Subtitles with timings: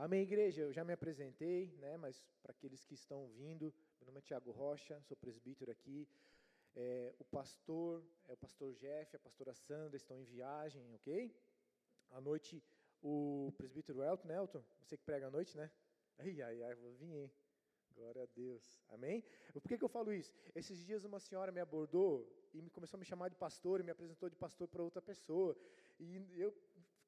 [0.00, 0.62] Amém, igreja?
[0.62, 1.96] Eu já me apresentei, né?
[1.96, 6.08] Mas para aqueles que estão vindo, meu nome é Tiago Rocha, sou presbítero aqui.
[6.76, 11.36] É, o pastor é o pastor Jeff, a pastora Sandra estão em viagem, ok?
[12.10, 12.62] À noite,
[13.02, 14.62] o presbítero Elton, né, Elton?
[14.84, 15.68] Você que prega à noite, né?
[16.16, 17.32] Ai, ai, ai, vou vir, hein?
[17.96, 18.80] Glória a Deus.
[18.90, 19.24] Amém?
[19.52, 20.32] Por que, que eu falo isso?
[20.54, 22.24] Esses dias uma senhora me abordou
[22.54, 25.02] e me começou a me chamar de pastor e me apresentou de pastor para outra
[25.02, 25.56] pessoa.
[25.98, 26.54] E eu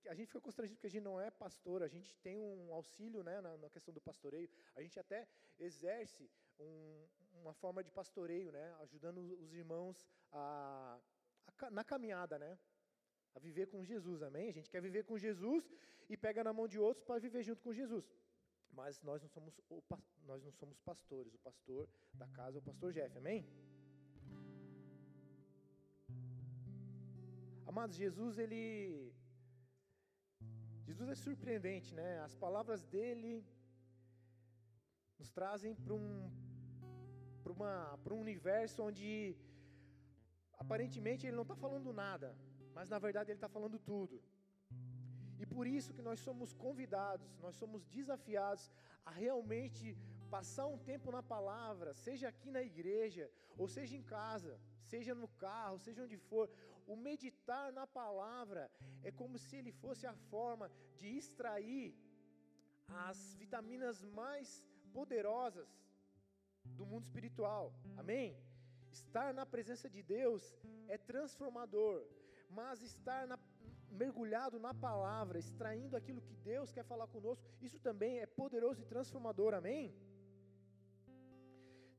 [0.08, 3.22] a gente fica constrangido porque a gente não é pastor, a gente tem um auxílio
[3.22, 5.26] né, na, na questão do pastoreio, a gente até
[5.58, 7.06] exerce um,
[7.40, 10.98] uma forma de pastoreio, né, ajudando os irmãos a,
[11.46, 12.58] a, na caminhada, né,
[13.34, 14.48] a viver com Jesus, amém?
[14.48, 15.70] A gente quer viver com Jesus
[16.08, 18.04] e pega na mão de outros para viver junto com Jesus.
[18.72, 19.60] Mas nós não somos
[20.22, 23.46] nós não somos pastores, o pastor da casa é o pastor Jeff, amém?
[27.66, 29.09] Amados, Jesus ele
[30.90, 32.08] Jesus é surpreendente, né?
[32.28, 33.32] As palavras dele
[35.18, 36.08] nos trazem para um,
[37.56, 39.36] uma, um universo onde
[40.62, 42.28] aparentemente ele não está falando nada,
[42.74, 44.16] mas na verdade ele está falando tudo.
[45.42, 48.64] E por isso que nós somos convidados, nós somos desafiados
[49.06, 49.96] a realmente
[50.28, 54.58] passar um tempo na palavra, seja aqui na igreja, ou seja em casa,
[54.92, 56.50] seja no carro, seja onde for,
[56.92, 58.62] o meditar na palavra
[59.08, 60.66] é como se ele fosse a forma
[60.98, 61.88] de extrair
[63.06, 64.48] as vitaminas mais
[64.92, 65.68] poderosas
[66.78, 67.72] do mundo espiritual.
[67.96, 68.28] Amém?
[68.90, 70.42] Estar na presença de Deus
[70.88, 72.04] é transformador,
[72.58, 73.38] mas estar na,
[74.02, 78.90] mergulhado na palavra, extraindo aquilo que Deus quer falar conosco, isso também é poderoso e
[78.94, 79.54] transformador.
[79.54, 79.94] Amém?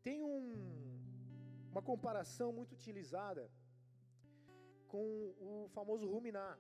[0.04, 0.42] Tem um,
[1.72, 3.50] uma comparação muito utilizada
[4.92, 5.06] com
[5.50, 6.56] o famoso ruminar.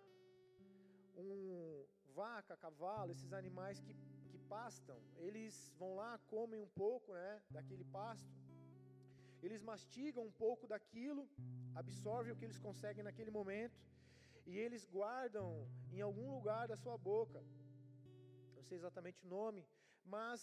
[1.23, 1.85] Um
[2.19, 3.93] vaca, cavalo, esses animais que,
[4.29, 8.31] que pastam, eles vão lá, comem um pouco né, daquele pasto,
[9.45, 11.23] eles mastigam um pouco daquilo,
[11.81, 13.77] absorvem o que eles conseguem naquele momento,
[14.45, 15.47] e eles guardam
[15.91, 17.39] em algum lugar da sua boca.
[18.55, 19.61] Não sei exatamente o nome,
[20.15, 20.41] mas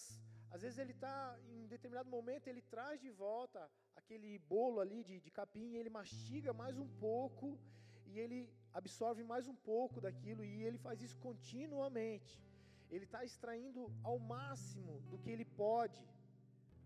[0.51, 3.71] às vezes ele está, em determinado momento, ele traz de volta
[4.09, 7.59] aquele bolo ali de, de capim, ele mastiga mais um pouco,
[8.07, 12.43] e ele absorve mais um pouco daquilo, e ele faz isso continuamente.
[12.91, 16.03] Ele está extraindo ao máximo do que ele pode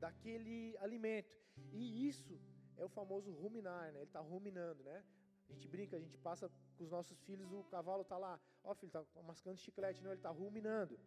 [0.00, 1.32] daquele alimento.
[1.72, 2.36] E isso
[2.76, 4.00] é o famoso ruminar, né?
[4.00, 5.04] Ele está ruminando, né?
[5.48, 8.72] A gente brinca, a gente passa com os nossos filhos, o cavalo está lá, ó
[8.72, 10.98] oh, filho, está mascando chiclete, não, ele está ruminando.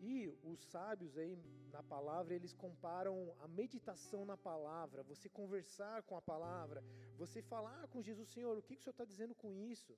[0.00, 1.36] E os sábios aí
[1.70, 6.82] na palavra, eles comparam a meditação na palavra, você conversar com a palavra,
[7.16, 9.94] você falar com Jesus, Senhor, o que, que o Senhor está dizendo com isso?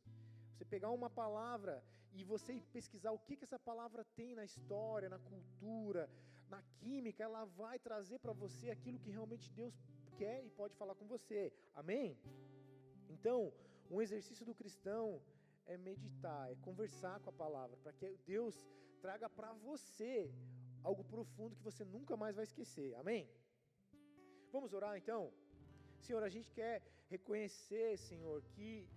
[0.53, 1.83] Você pegar uma palavra
[2.13, 6.11] e você pesquisar o que, que essa palavra tem na história, na cultura,
[6.49, 9.75] na química, ela vai trazer para você aquilo que realmente Deus
[10.19, 11.53] quer e pode falar com você.
[11.75, 12.19] Amém?
[13.09, 13.53] Então,
[13.91, 15.23] um exercício do cristão
[15.65, 18.67] é meditar, é conversar com a palavra, para que Deus
[19.05, 20.33] traga para você
[20.89, 22.95] algo profundo que você nunca mais vai esquecer.
[23.03, 23.29] Amém?
[24.53, 25.23] Vamos orar então?
[26.05, 26.77] Senhor, a gente quer
[27.15, 28.89] reconhecer, Senhor, que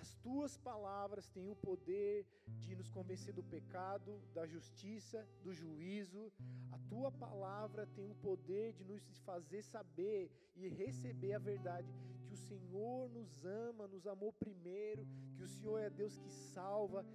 [0.00, 2.26] as tuas palavras têm o poder
[2.64, 6.32] de nos convencer do pecado, da justiça, do juízo.
[6.72, 11.94] A tua palavra tem o poder de nos fazer saber e receber a verdade
[12.26, 15.06] que o Senhor nos ama, nos amou primeiro,
[15.36, 17.06] que o Senhor é Deus que salva,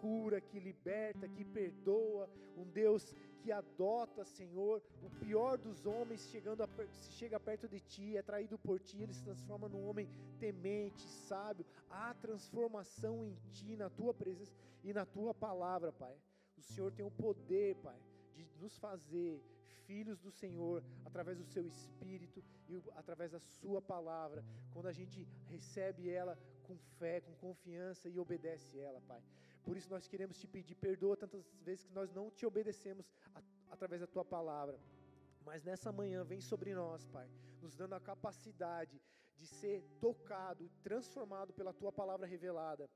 [0.00, 6.62] cura, que liberta, que perdoa, um Deus que adota, Senhor, o pior dos homens chegando
[6.62, 6.68] a,
[7.18, 10.08] chega perto de ti, é traído por ti, ele se transforma num homem
[10.40, 11.64] temente, sábio.
[11.88, 14.52] Há transformação em ti, na tua presença
[14.82, 16.16] e na tua palavra, Pai.
[16.56, 18.00] O Senhor tem o poder, Pai,
[18.32, 19.40] de nos fazer
[19.86, 25.26] filhos do Senhor através do seu espírito e através da sua palavra, quando a gente
[25.48, 29.22] recebe ela com fé, com confiança e obedece ela, Pai.
[29.66, 33.04] Por isso nós queremos te pedir perdoa tantas vezes que nós não te obedecemos
[33.34, 33.42] a,
[33.74, 34.78] através da tua palavra.
[35.44, 37.28] Mas nessa manhã vem sobre nós, Pai,
[37.60, 38.96] nos dando a capacidade
[39.36, 42.88] de ser tocado, transformado pela tua palavra revelada.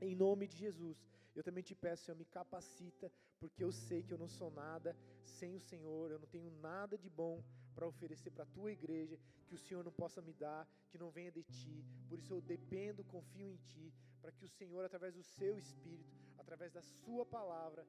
[0.00, 0.98] Em nome de Jesus,
[1.34, 3.10] eu também te peço, Senhor, me capacita,
[3.40, 4.94] porque eu sei que eu não sou nada
[5.24, 7.42] sem o Senhor, eu não tenho nada de bom
[7.74, 11.10] para oferecer para a tua igreja, que o Senhor não possa me dar, que não
[11.10, 11.84] venha de ti.
[12.08, 16.16] Por isso eu dependo, confio em ti, para que o Senhor, através do seu espírito,
[16.38, 17.86] através da sua palavra,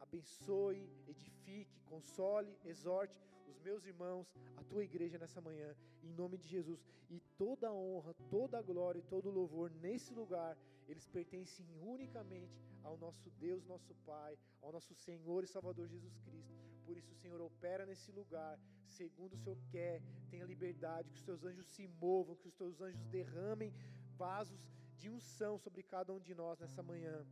[0.00, 3.14] abençoe, edifique, console, exorte
[3.46, 4.26] os meus irmãos,
[4.56, 6.84] a tua igreja nessa manhã, em nome de Jesus.
[7.10, 10.56] E toda a honra, toda a glória e todo o louvor nesse lugar
[10.88, 16.71] eles pertencem unicamente ao nosso Deus, nosso Pai, ao nosso Senhor e Salvador Jesus Cristo.
[16.92, 21.42] Por isso, Senhor opera nesse lugar, segundo o Senhor quer, tenha liberdade, que os teus
[21.42, 23.72] anjos se movam, que os teus anjos derramem
[24.18, 24.60] vasos
[24.98, 27.26] de unção sobre cada um de nós nessa manhã.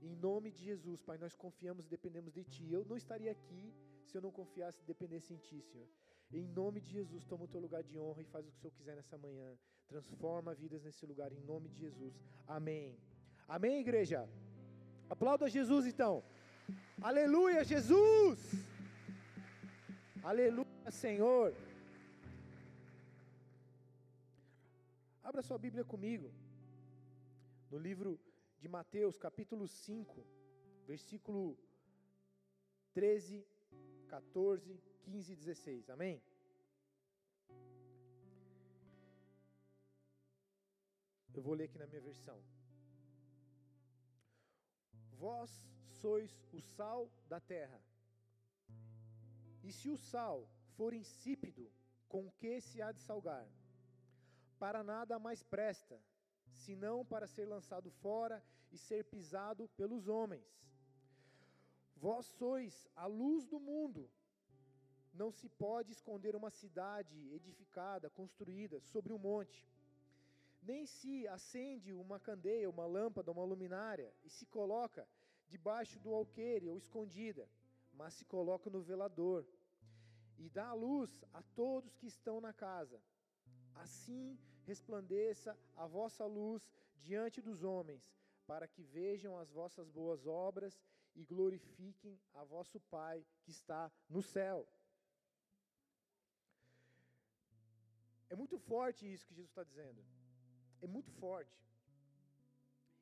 [0.00, 2.72] Em nome de Jesus, Pai, nós confiamos e dependemos de Ti.
[2.72, 3.74] Eu não estaria aqui
[4.06, 5.88] se eu não confiasse e dependesse em Ti, Senhor.
[6.32, 8.60] Em nome de Jesus, toma o teu lugar de honra e faz o que o
[8.62, 9.58] Senhor quiser nessa manhã.
[9.86, 12.14] Transforma vidas nesse lugar, em nome de Jesus.
[12.46, 12.98] Amém.
[13.46, 14.26] Amém, igreja?
[15.10, 16.24] Aplauda Jesus então.
[17.02, 18.75] Aleluia, Jesus!
[20.30, 21.54] Aleluia, Senhor!
[25.22, 26.32] Abra sua Bíblia comigo.
[27.70, 28.18] No livro
[28.58, 30.26] de Mateus, capítulo 5,
[30.84, 31.56] versículo
[32.92, 33.46] 13,
[34.08, 35.90] 14, 15 e 16.
[35.90, 36.20] Amém?
[41.32, 42.42] Eu vou ler aqui na minha versão.
[45.12, 45.52] Vós
[46.02, 47.80] sois o sal da terra.
[49.66, 51.64] E se o sal for insípido,
[52.08, 53.44] com que se há de salgar?
[54.60, 56.00] Para nada mais presta,
[56.64, 58.40] senão para ser lançado fora
[58.70, 60.46] e ser pisado pelos homens.
[61.96, 64.08] Vós sois a luz do mundo.
[65.12, 69.68] Não se pode esconder uma cidade edificada, construída sobre um monte.
[70.62, 75.08] Nem se acende uma candeia, uma lâmpada, uma luminária e se coloca
[75.48, 77.48] debaixo do alqueire ou escondida,
[77.92, 79.44] mas se coloca no velador
[80.38, 83.00] e dá a luz a todos que estão na casa.
[83.74, 86.62] Assim resplandeça a vossa luz
[86.96, 88.14] diante dos homens,
[88.46, 90.80] para que vejam as vossas boas obras
[91.14, 94.66] e glorifiquem a vosso Pai que está no céu.
[98.28, 100.04] É muito forte isso que Jesus está dizendo.
[100.82, 101.56] É muito forte.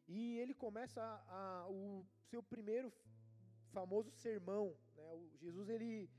[0.06, 2.92] E ele começa a, a, o seu primeiro
[3.72, 4.76] famoso sermão.
[4.96, 5.12] Né?
[5.12, 6.10] O Jesus ele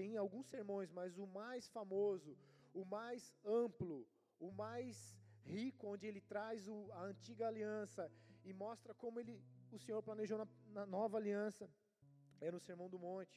[0.00, 2.36] tem alguns sermões, mas o mais famoso,
[2.72, 4.06] o mais amplo,
[4.38, 8.10] o mais rico, onde ele traz o, a antiga aliança
[8.44, 9.34] e mostra como ele,
[9.70, 10.48] o Senhor planejou na,
[10.78, 11.68] na nova aliança,
[12.40, 13.36] é no Sermão do Monte,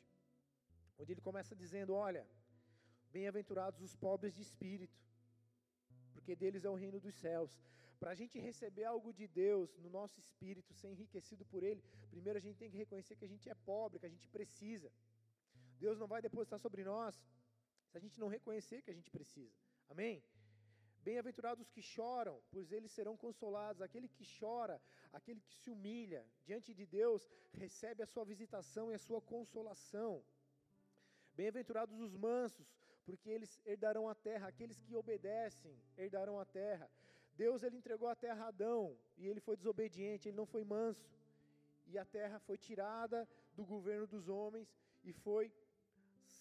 [0.97, 2.27] onde ele começa dizendo: Olha,
[3.11, 4.99] bem-aventurados os pobres de espírito,
[6.13, 7.57] porque deles é o reino dos céus.
[7.99, 12.37] Para a gente receber algo de Deus no nosso espírito, ser enriquecido por Ele, primeiro
[12.37, 14.91] a gente tem que reconhecer que a gente é pobre, que a gente precisa.
[15.79, 17.15] Deus não vai depositar sobre nós
[17.89, 19.55] se a gente não reconhecer que a gente precisa.
[19.89, 20.23] Amém?
[21.07, 23.81] Bem-aventurados os que choram, pois eles serão consolados.
[23.81, 24.81] Aquele que chora,
[25.13, 30.23] aquele que se humilha diante de Deus, recebe a sua visitação e a sua consolação.
[31.33, 32.67] Bem-aventurados os mansos,
[33.05, 34.47] porque eles herdarão a terra.
[34.47, 36.89] Aqueles que obedecem herdarão a terra.
[37.35, 41.09] Deus ele entregou a terra a Adão e ele foi desobediente, ele não foi manso.
[41.85, 44.67] E a terra foi tirada do governo dos homens
[45.05, 45.53] e foi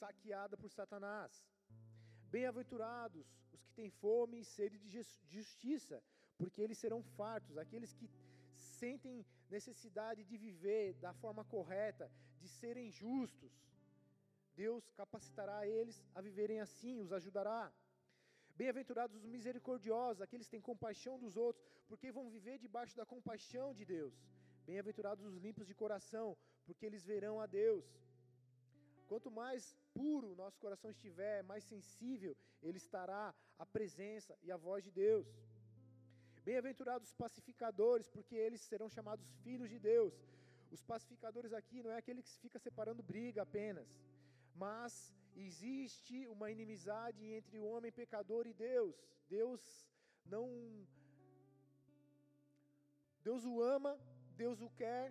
[0.00, 1.32] saqueada por Satanás.
[2.34, 4.90] Bem-aventurados os que têm fome e sede de
[5.37, 5.96] justiça,
[6.38, 7.56] porque eles serão fartos.
[7.64, 8.08] Aqueles que
[8.81, 9.25] sentem
[9.56, 12.06] necessidade de viver da forma correta,
[12.43, 13.52] de serem justos,
[14.62, 17.62] Deus capacitará eles a viverem assim, os ajudará.
[18.60, 23.75] Bem-aventurados os misericordiosos, aqueles que têm compaixão dos outros, porque vão viver debaixo da compaixão
[23.78, 24.14] de Deus.
[24.69, 26.28] Bem-aventurados os limpos de coração,
[26.64, 27.85] porque eles verão a Deus.
[29.10, 29.62] Quanto mais
[29.94, 35.26] puro nosso coração estiver, mais sensível ele estará à presença e à voz de Deus.
[36.46, 40.14] Bem-aventurados os pacificadores, porque eles serão chamados filhos de Deus.
[40.70, 43.88] Os pacificadores aqui não é aquele que fica separando briga apenas,
[44.54, 44.92] mas
[45.34, 48.96] existe uma inimizade entre o homem pecador e Deus.
[49.28, 49.62] Deus
[50.25, 50.46] não
[53.26, 53.92] Deus o ama,
[54.36, 55.06] Deus o quer,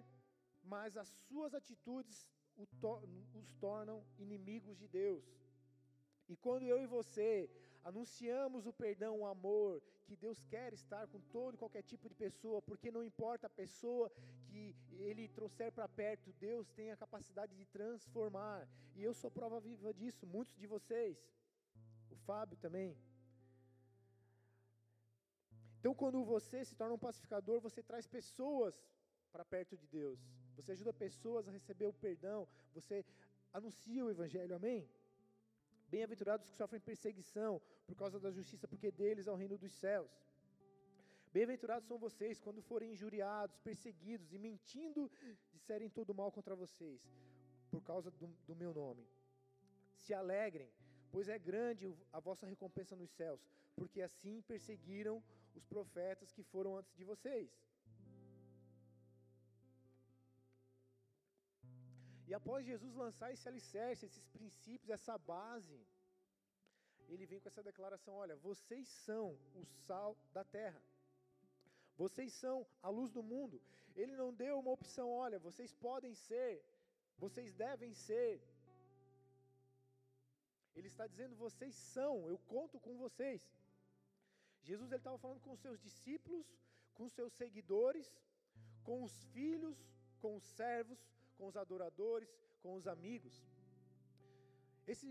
[0.63, 2.17] mas as suas atitudes
[2.57, 5.23] os tornam inimigos de Deus.
[6.27, 7.49] E quando eu e você
[7.83, 12.15] anunciamos o perdão, o amor, que Deus quer estar com todo e qualquer tipo de
[12.15, 14.11] pessoa, porque não importa a pessoa
[14.47, 14.75] que
[15.07, 18.67] Ele trouxer para perto, Deus tem a capacidade de transformar.
[18.95, 21.17] E eu sou prova viva disso, muitos de vocês,
[22.09, 22.97] o Fábio também.
[25.79, 28.75] Então, quando você se torna um pacificador, você traz pessoas
[29.31, 30.19] para perto de Deus
[30.55, 33.05] você ajuda pessoas a receber o perdão, você
[33.53, 34.89] anuncia o Evangelho, amém?
[35.87, 40.11] Bem-aventurados que sofrem perseguição por causa da justiça, porque deles é o reino dos céus.
[41.31, 45.11] Bem-aventurados são vocês quando forem injuriados, perseguidos e mentindo
[45.51, 47.01] disserem todo mal contra vocês,
[47.69, 49.05] por causa do, do meu nome.
[49.97, 50.69] Se alegrem,
[51.11, 53.41] pois é grande a vossa recompensa nos céus,
[53.75, 55.21] porque assim perseguiram
[55.53, 57.49] os profetas que foram antes de vocês.
[62.27, 65.79] E após Jesus lançar esse alicerce, esses princípios, essa base,
[67.07, 70.81] ele vem com essa declaração: olha, vocês são o sal da terra.
[71.97, 73.61] Vocês são a luz do mundo.
[73.95, 76.53] Ele não deu uma opção, olha, vocês podem ser,
[77.17, 78.41] vocês devem ser.
[80.75, 83.41] Ele está dizendo, vocês são, eu conto com vocês.
[84.61, 86.45] Jesus ele estava falando com os seus discípulos,
[86.95, 88.07] com os seus seguidores,
[88.83, 89.77] com os filhos,
[90.19, 90.99] com os servos,
[91.37, 92.29] com os adoradores,
[92.63, 93.35] com os amigos.
[94.87, 95.09] Esse,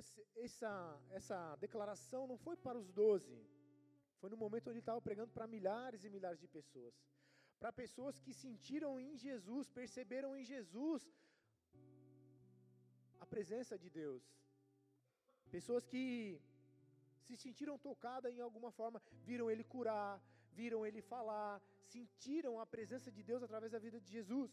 [0.00, 0.72] esse, essa,
[1.18, 3.36] essa declaração não foi para os doze,
[4.20, 6.94] foi no momento onde ele estava pregando para milhares e milhares de pessoas.
[7.60, 11.02] Para pessoas que sentiram em Jesus, perceberam em Jesus
[13.24, 14.22] a presença de Deus.
[15.56, 16.40] Pessoas que
[17.26, 20.14] se sentiram tocadas em alguma forma, viram ele curar,
[20.60, 21.60] viram ele falar,
[21.94, 24.50] sentiram a presença de Deus através da vida de Jesus.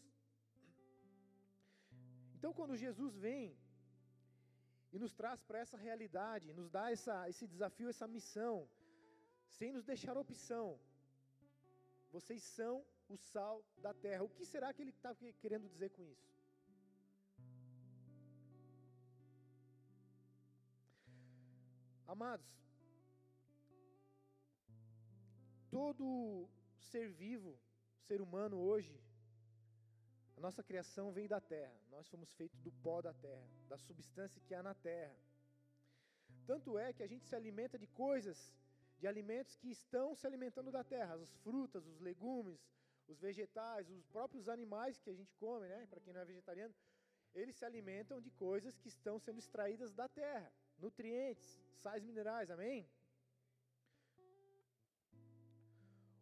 [2.38, 3.46] Então, quando Jesus vem
[4.92, 8.56] e nos traz para essa realidade, nos dá essa, esse desafio, essa missão,
[9.56, 10.66] sem nos deixar opção,
[12.16, 12.74] vocês são
[13.14, 14.22] o sal da terra.
[14.22, 16.28] O que será que ele está querendo dizer com isso?
[22.14, 22.50] Amados,
[25.70, 26.48] todo
[26.90, 27.52] ser vivo,
[28.06, 28.96] ser humano hoje,
[30.38, 31.76] a nossa criação vem da terra.
[31.90, 35.16] Nós fomos feitos do pó da terra, da substância que há na terra.
[36.46, 38.38] Tanto é que a gente se alimenta de coisas,
[39.00, 42.60] de alimentos que estão se alimentando da terra, as frutas, os legumes,
[43.08, 45.86] os vegetais, os próprios animais que a gente come, né?
[45.90, 46.74] Para quem não é vegetariano,
[47.34, 52.88] eles se alimentam de coisas que estão sendo extraídas da terra, nutrientes, sais minerais, amém?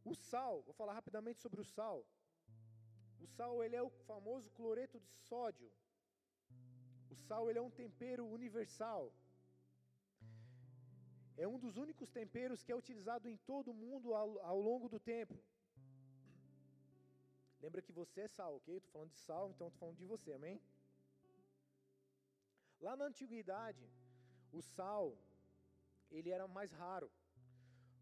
[0.02, 2.06] O sal, vou falar rapidamente sobre o sal.
[3.26, 5.68] O sal ele é o famoso cloreto de sódio.
[7.14, 9.04] O sal ele é um tempero universal.
[11.44, 14.88] É um dos únicos temperos que é utilizado em todo o mundo ao, ao longo
[14.94, 15.36] do tempo.
[17.64, 18.76] Lembra que você é sal, ok?
[18.76, 20.56] Estou falando de sal, então estou falando de você, amém?
[22.86, 23.84] Lá na antiguidade,
[24.52, 25.06] o sal
[26.16, 27.10] ele era mais raro,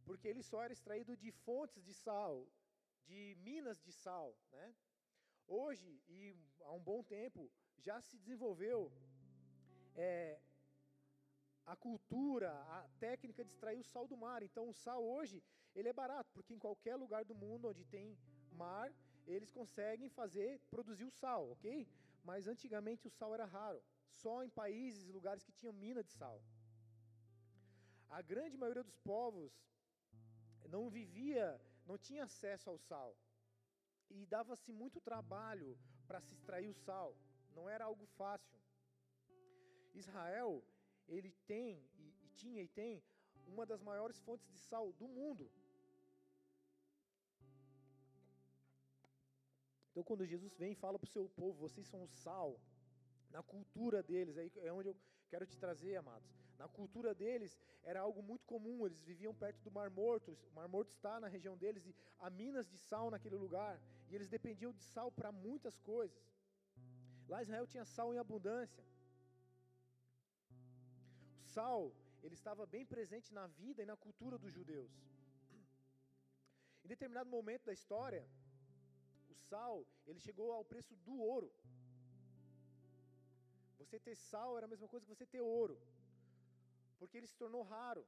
[0.04, 2.34] porque ele só era extraído de fontes de sal,
[3.06, 4.66] de minas de sal, né?
[5.46, 8.90] Hoje, e há um bom tempo, já se desenvolveu
[9.94, 10.40] é,
[11.66, 14.42] a cultura, a técnica de extrair o sal do mar.
[14.42, 15.42] Então, o sal hoje,
[15.74, 18.16] ele é barato, porque em qualquer lugar do mundo onde tem
[18.52, 18.92] mar,
[19.26, 21.88] eles conseguem fazer, produzir o sal, ok?
[22.22, 26.40] Mas antigamente o sal era raro, só em países, lugares que tinham mina de sal.
[28.08, 29.52] A grande maioria dos povos
[30.68, 33.16] não vivia, não tinha acesso ao sal.
[34.10, 37.16] E dava-se muito trabalho para se extrair o sal,
[37.54, 38.58] não era algo fácil.
[39.94, 40.62] Israel,
[41.08, 43.02] ele tem, e, e tinha e tem,
[43.46, 45.50] uma das maiores fontes de sal do mundo.
[49.90, 52.60] Então, quando Jesus vem e fala para o seu povo, vocês são o sal,
[53.30, 54.96] na cultura deles, aí é onde eu
[55.28, 56.43] quero te trazer, amados.
[56.58, 60.68] Na cultura deles era algo muito comum, eles viviam perto do Mar Morto, o Mar
[60.68, 64.72] Morto está na região deles, e há minas de sal naquele lugar, e eles dependiam
[64.72, 66.22] de sal para muitas coisas.
[67.28, 68.84] Lá Israel tinha sal em abundância.
[71.40, 71.92] O sal,
[72.22, 74.92] ele estava bem presente na vida e na cultura dos judeus.
[76.84, 78.24] Em determinado momento da história,
[79.28, 81.50] o sal, ele chegou ao preço do ouro.
[83.78, 85.76] Você ter sal era a mesma coisa que você ter ouro,
[87.04, 88.02] porque ele se tornou raro,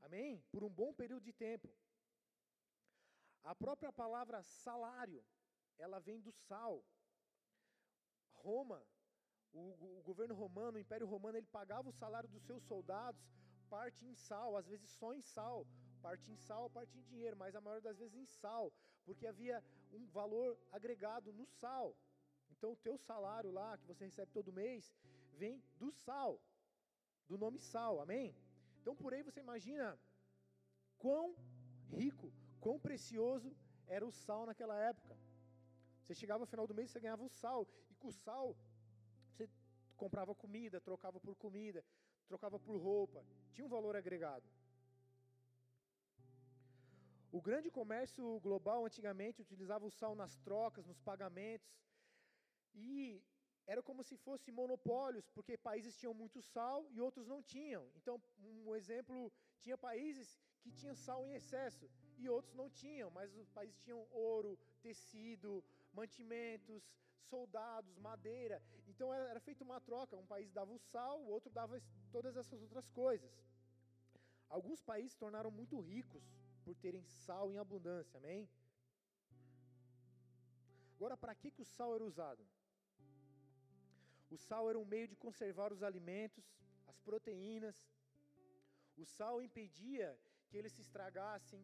[0.00, 0.40] amém?
[0.52, 1.68] Por um bom período de tempo.
[3.42, 5.24] A própria palavra salário,
[5.76, 6.84] ela vem do sal.
[8.34, 8.80] Roma,
[9.52, 13.20] o, o, governo romano, o Império Romano, ele pagava o salário dos seus soldados,
[13.68, 15.66] parte em sal, às vezes só em sal,
[16.00, 18.72] parte em sal, parte em dinheiro, mas a maior das vezes em sal,
[19.04, 21.96] porque havia um valor agregado no sal.
[22.50, 24.94] Então, o teu salário lá, que você recebe todo mês,
[25.32, 26.40] vem do sal,
[27.28, 28.34] do nome sal, amém?
[28.80, 29.98] Então, por aí você imagina
[30.98, 31.34] quão
[31.90, 33.54] rico, quão precioso
[33.86, 35.16] era o sal naquela época.
[36.02, 38.56] Você chegava no final do mês, você ganhava o sal, e com o sal,
[39.30, 39.48] você
[39.96, 41.84] comprava comida, trocava por comida,
[42.26, 44.48] trocava por roupa, tinha um valor agregado.
[47.30, 51.68] O grande comércio global antigamente utilizava o sal nas trocas, nos pagamentos,
[52.74, 53.22] e
[53.72, 57.84] era como se fossem monopólios, porque países tinham muito sal e outros não tinham.
[57.98, 58.14] Então,
[58.66, 60.28] um exemplo, tinha países
[60.62, 65.62] que tinham sal em excesso e outros não tinham, mas os países tinham ouro, tecido,
[65.92, 66.82] mantimentos,
[67.32, 68.62] soldados, madeira.
[68.86, 71.78] Então era feita uma troca, um país dava o sal, o outro dava
[72.10, 73.30] todas essas outras coisas.
[74.48, 76.24] Alguns países se tornaram muito ricos
[76.64, 78.48] por terem sal em abundância, amém?
[80.96, 82.42] Agora, para que, que o sal era usado?
[84.30, 86.44] O sal era um meio de conservar os alimentos,
[86.86, 87.76] as proteínas.
[88.96, 90.08] O sal impedia
[90.48, 91.62] que eles se estragassem,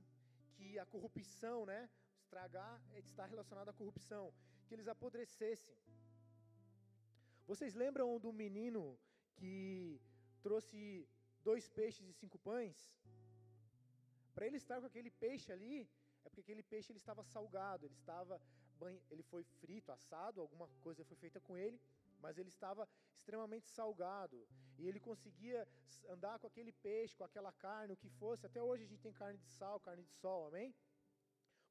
[0.56, 1.90] que a corrupção, né?
[2.23, 4.33] Estragar é está relacionado à corrupção,
[4.66, 5.76] que eles apodrecessem.
[7.47, 8.99] Vocês lembram do menino
[9.37, 10.00] que
[10.42, 11.06] trouxe
[11.42, 12.78] dois peixes e cinco pães?
[14.35, 15.88] Para ele estar com aquele peixe ali,
[16.25, 18.40] é porque aquele peixe ele estava salgado, ele estava
[19.11, 21.80] ele foi frito, assado, alguma coisa foi feita com ele,
[22.25, 22.85] mas ele estava
[23.19, 24.38] extremamente salgado,
[24.78, 25.61] e ele conseguia
[26.14, 28.47] andar com aquele peixe, com aquela carne, o que fosse.
[28.49, 30.75] Até hoje a gente tem carne de sal, carne de sol, amém?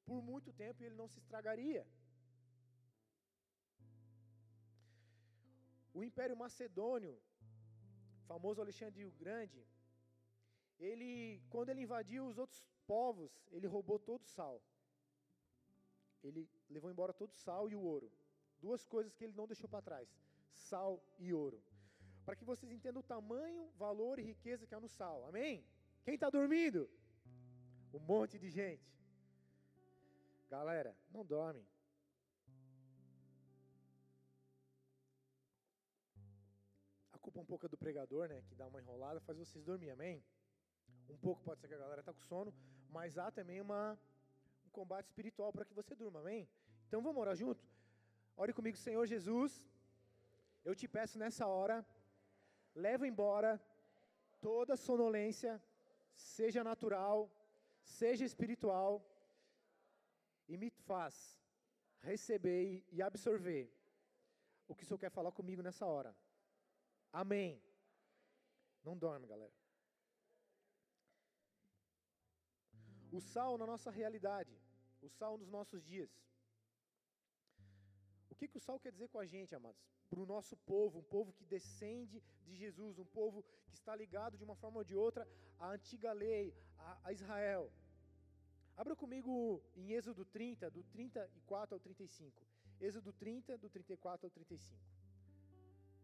[0.08, 1.84] Por muito tempo ele não se estragaria.
[5.98, 7.16] O Império Macedônio,
[8.32, 9.62] famoso Alexandre o Grande,
[10.80, 14.62] ele, quando ele invadiu os outros povos, ele roubou todo o sal.
[16.24, 18.12] Ele levou embora todo o sal e o ouro.
[18.60, 20.10] Duas coisas que ele não deixou para trás:
[20.54, 21.62] sal e ouro.
[22.26, 25.26] Para que vocês entendam o tamanho, valor e riqueza que há no sal.
[25.26, 25.66] Amém?
[26.04, 26.90] Quem está dormindo?
[27.94, 28.92] Um monte de gente.
[30.50, 31.66] Galera, não dorme.
[37.12, 38.42] A culpa um pouco é do pregador, né?
[38.48, 40.24] Que dá uma enrolada, faz vocês dormir, amém?
[41.10, 42.54] Um pouco pode ser que a galera está com sono,
[42.90, 43.98] mas há também uma,
[44.66, 46.48] um combate espiritual para que você durma, amém?
[46.88, 47.66] Então vamos orar junto?
[48.36, 49.68] Ore comigo, Senhor Jesus.
[50.64, 51.86] Eu te peço nessa hora,
[52.74, 53.52] leva embora
[54.42, 55.62] toda sonolência,
[56.14, 57.18] seja natural,
[58.00, 58.92] seja espiritual,
[60.48, 61.16] e me faz
[62.00, 63.72] receber e absorver
[64.68, 66.16] o que o Senhor quer falar comigo nessa hora.
[67.12, 67.62] Amém.
[68.84, 69.54] Não dorme, galera.
[73.12, 74.54] O sal na nossa realidade,
[75.02, 76.12] o sal nos nossos dias.
[78.44, 79.82] Que, que o sal quer dizer com a gente, amados?
[80.10, 84.38] Para o nosso povo, um povo que descende de Jesus, um povo que está ligado
[84.38, 85.26] de uma forma ou de outra
[85.58, 87.72] à antiga lei, a, a Israel.
[88.76, 92.46] Abra comigo em Êxodo 30, do 34 ao 35.
[92.82, 94.78] Êxodo 30, do 34 ao 35.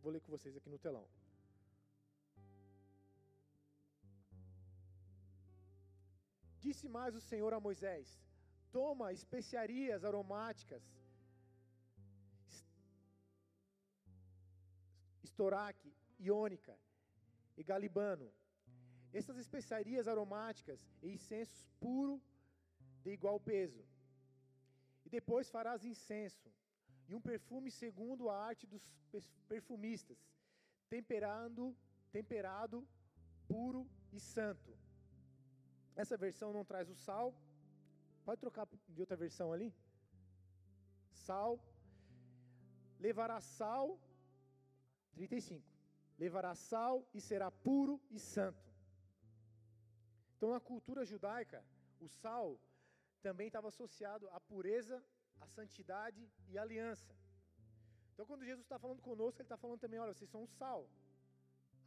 [0.02, 1.06] Vou ler com vocês aqui no telão.
[6.62, 8.18] Disse mais o Senhor a Moisés:
[8.72, 10.82] Toma especiarias aromáticas,
[15.40, 16.74] estoraque, iônica
[17.60, 18.28] e galibano.
[19.20, 22.16] Essas especiarias aromáticas e incensos puro
[23.04, 23.82] de igual peso.
[25.06, 26.50] E depois farás incenso
[27.08, 28.84] e um perfume segundo a arte dos
[29.48, 30.20] perfumistas,
[30.96, 31.64] temperando,
[32.18, 32.78] temperado,
[33.48, 34.72] puro e santo.
[35.96, 37.28] Essa versão não traz o sal.
[38.26, 39.74] Pode trocar de outra versão ali?
[41.26, 41.54] Sal.
[43.00, 43.88] Levará sal.
[45.12, 45.66] 35.
[46.18, 48.70] Levará sal e será puro e santo.
[50.36, 51.64] Então, na cultura judaica,
[52.00, 52.60] o sal
[53.22, 55.04] também estava associado à pureza,
[55.40, 57.14] à santidade e à aliança.
[58.14, 60.90] Então, quando Jesus está falando conosco, Ele está falando também: olha, vocês são um sal.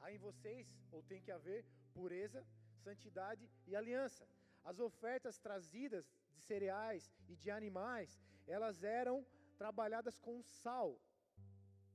[0.00, 2.44] Há em vocês, ou tem que haver, pureza,
[2.86, 4.26] santidade e aliança.
[4.64, 9.24] As ofertas trazidas de cereais e de animais, elas eram
[9.56, 10.98] trabalhadas com sal,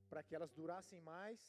[0.08, 1.40] para que elas durassem mais,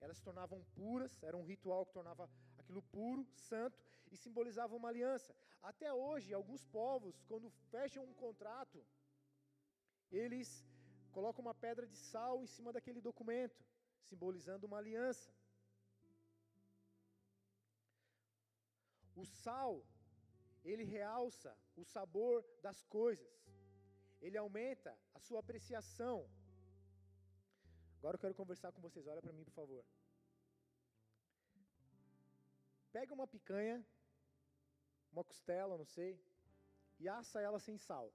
[0.00, 2.28] elas se tornavam puras, era um ritual que tornava
[2.58, 3.78] aquilo puro, santo,
[4.10, 5.34] e simbolizava uma aliança.
[5.62, 8.84] Até hoje, alguns povos, quando fecham um contrato,
[10.10, 10.48] eles
[11.12, 13.62] colocam uma pedra de sal em cima daquele documento,
[14.02, 15.30] simbolizando uma aliança.
[19.14, 19.84] O sal,
[20.64, 23.30] ele realça o sabor das coisas,
[24.20, 26.28] ele aumenta a sua apreciação.
[28.00, 29.84] Agora eu quero conversar com vocês, olha para mim, por favor.
[32.90, 33.84] Pega uma picanha,
[35.12, 36.18] uma costela, não sei,
[36.98, 38.10] e assa ela sem sal.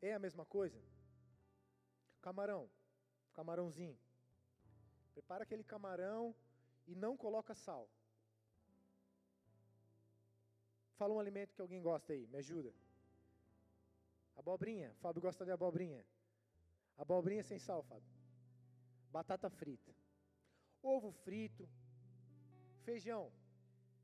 [0.00, 0.80] É a mesma coisa?
[2.22, 2.70] Camarão,
[3.32, 3.98] camarãozinho.
[5.12, 6.32] Prepara aquele camarão
[6.86, 7.90] e não coloca sal.
[10.94, 12.72] Fala um alimento que alguém gosta aí, me ajuda.
[14.36, 16.06] Abobrinha, Fábio gosta de abobrinha.
[16.96, 18.08] Abobrinha sem sal, Fábio.
[19.10, 19.94] Batata frita.
[20.82, 21.68] Ovo frito.
[22.84, 23.32] Feijão.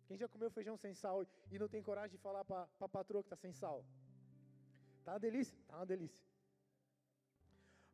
[0.07, 3.22] Quem já comeu feijão sem sal e não tem coragem de falar para a patroa
[3.22, 3.85] que está sem sal?
[5.05, 5.57] Tá uma delícia?
[5.68, 6.24] Tá uma delícia.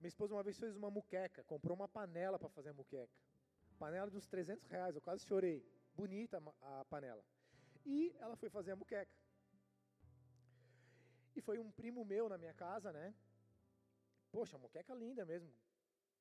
[0.00, 3.12] Minha esposa uma vez fez uma muqueca, comprou uma panela para fazer a muqueca.
[3.78, 5.62] Panela de uns 300 reais, eu quase chorei.
[5.94, 7.24] Bonita a panela.
[7.84, 9.14] E ela foi fazer a muqueca.
[11.34, 13.14] E foi um primo meu na minha casa, né?
[14.36, 15.50] Poxa, a muqueca linda mesmo,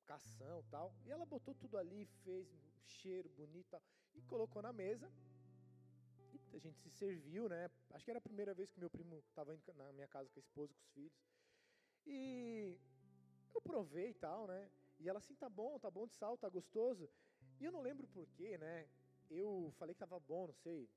[0.06, 0.90] cação tal.
[1.04, 3.82] E ela botou tudo ali, fez um cheiro bonito tal,
[4.14, 5.06] e colocou na mesa.
[6.32, 7.70] E a gente se serviu, né?
[7.90, 10.40] Acho que era a primeira vez que meu primo estava na minha casa com a
[10.40, 11.12] esposa, com os filhos.
[12.06, 12.78] E
[13.54, 14.70] eu provei e tal, né?
[14.98, 17.10] E ela assim, tá bom, tá bom de sal, tá gostoso.
[17.60, 18.88] E eu não lembro porquê, né?
[19.28, 20.88] Eu falei que tava bom, não sei.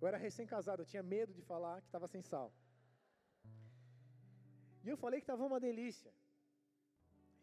[0.00, 2.52] Eu era recém-casado, eu tinha medo de falar que estava sem sal.
[4.84, 6.12] E eu falei que estava uma delícia.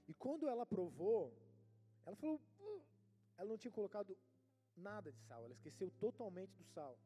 [0.07, 1.33] E quando ela provou,
[2.05, 2.41] ela falou,
[3.37, 4.17] ela não tinha colocado
[4.75, 6.97] nada de sal, ela esqueceu totalmente do sal.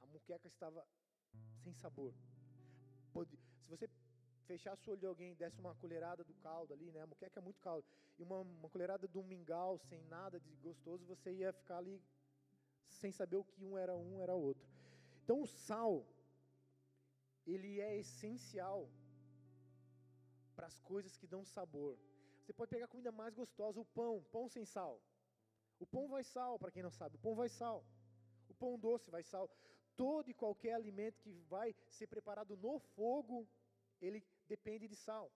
[0.00, 0.86] A muqueca estava
[1.62, 2.14] sem sabor.
[3.58, 3.88] Se você
[4.46, 7.02] fechasse o olho de alguém e desse uma colherada do caldo ali, né?
[7.02, 7.86] A muqueca é muito caldo.
[8.18, 12.02] E uma, uma colherada do mingau sem nada de gostoso, você ia ficar ali
[12.88, 14.68] sem saber o que um era um, era outro.
[15.22, 16.06] Então o sal,
[17.46, 18.88] ele é essencial
[20.60, 21.98] para as coisas que dão sabor.
[22.42, 25.00] Você pode pegar a comida mais gostosa, o pão, pão sem sal.
[25.78, 27.82] O pão vai sal, para quem não sabe, o pão vai sal.
[28.46, 29.48] O pão doce vai sal.
[29.96, 33.48] Todo e qualquer alimento que vai ser preparado no fogo,
[34.02, 35.32] ele depende de sal.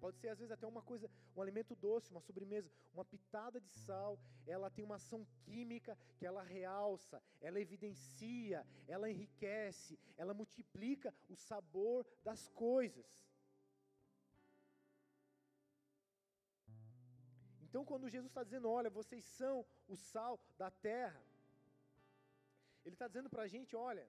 [0.00, 3.70] Pode ser às vezes até uma coisa, um alimento doce, uma sobremesa, uma pitada de
[3.70, 11.14] sal, ela tem uma ação química que ela realça, ela evidencia, ela enriquece, ela multiplica
[11.28, 13.06] o sabor das coisas.
[17.76, 21.22] Então, quando Jesus está dizendo, olha, vocês são o sal da terra,
[22.82, 24.04] Ele está dizendo para a gente: olha,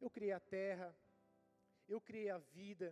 [0.00, 0.88] eu criei a terra,
[1.86, 2.88] eu criei a vida,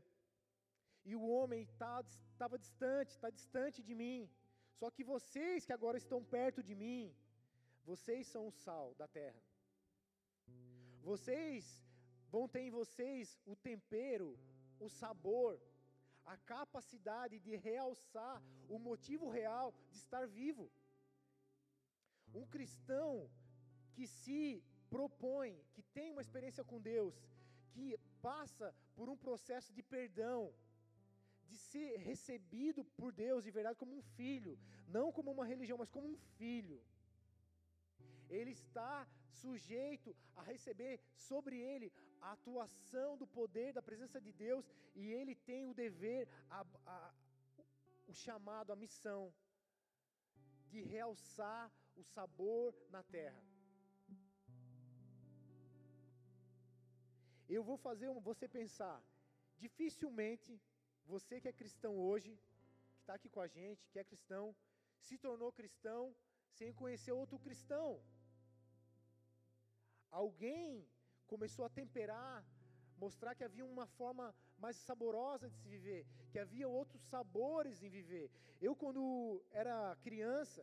[1.07, 2.05] e o homem estava
[2.37, 4.29] tá, distante, está distante de mim.
[4.79, 7.17] Só que vocês que agora estão perto de mim,
[7.83, 9.43] vocês são o sal da terra.
[11.11, 11.65] Vocês
[12.35, 14.39] vão ter em vocês o tempero,
[14.79, 15.59] o sabor,
[16.27, 20.71] a capacidade de realçar o motivo real de estar vivo.
[22.35, 23.31] Um cristão
[23.95, 27.15] que se propõe, que tem uma experiência com Deus,
[27.73, 30.53] que passa por um processo de perdão,
[31.49, 34.59] de ser recebido por Deus de verdade como um filho,
[34.89, 36.79] não como uma religião, mas como um filho.
[38.29, 39.07] Ele está
[39.43, 41.93] sujeito a receber sobre ele
[42.27, 44.65] a atuação do poder, da presença de Deus,
[45.01, 46.23] e ele tem o dever,
[46.59, 46.61] a,
[46.95, 46.99] a,
[48.11, 49.21] o chamado, a missão
[50.71, 51.65] de realçar
[52.01, 53.43] o sabor na terra.
[57.57, 58.99] Eu vou fazer você pensar,
[59.65, 60.53] dificilmente
[61.15, 62.33] você que é cristão hoje,
[62.95, 64.45] que está aqui com a gente, que é cristão,
[65.07, 66.03] se tornou cristão
[66.59, 67.89] sem conhecer outro cristão.
[70.23, 70.69] Alguém
[71.33, 72.45] começou a temperar,
[73.05, 77.91] mostrar que havia uma forma mais saborosa de se viver, que havia outros sabores em
[77.99, 78.31] viver.
[78.61, 79.03] Eu, quando
[79.51, 80.63] era criança,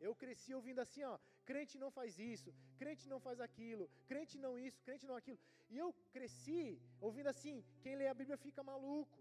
[0.00, 1.18] eu cresci ouvindo assim, ó,
[1.50, 5.38] crente não faz isso, crente não faz aquilo, crente não isso, crente não aquilo.
[5.70, 9.18] E eu cresci ouvindo assim, quem lê a Bíblia fica maluco.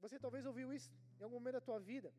[0.00, 2.12] Você talvez ouviu isso em algum momento da tua vida.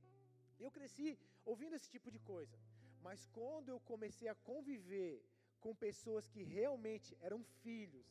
[0.59, 2.57] Eu cresci ouvindo esse tipo de coisa.
[3.01, 5.23] Mas quando eu comecei a conviver
[5.59, 8.07] com pessoas que realmente eram filhos,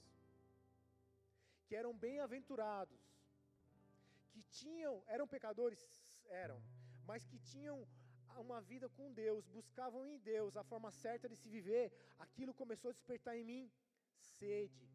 [1.67, 3.01] que eram bem-aventurados,
[4.33, 5.81] que tinham, eram pecadores,
[6.27, 6.61] eram,
[7.07, 7.87] mas que tinham
[8.37, 12.91] uma vida com Deus, buscavam em Deus a forma certa de se viver, aquilo começou
[12.91, 13.71] a despertar em mim
[14.39, 14.89] sede,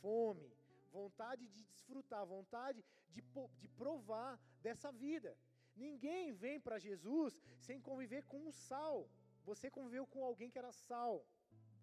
[0.00, 0.50] fome,
[0.90, 3.22] vontade de desfrutar, vontade de,
[3.60, 5.36] de provar dessa vida.
[5.76, 9.08] Ninguém vem para Jesus sem conviver com o sal.
[9.44, 11.24] Você conviveu com alguém que era sal.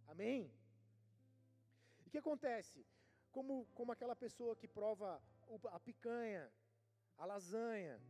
[0.07, 0.51] Amém?
[2.03, 2.85] E o que acontece?
[3.31, 5.21] Como, como aquela pessoa que prova
[5.71, 6.51] a picanha,
[7.17, 8.01] a lasanha,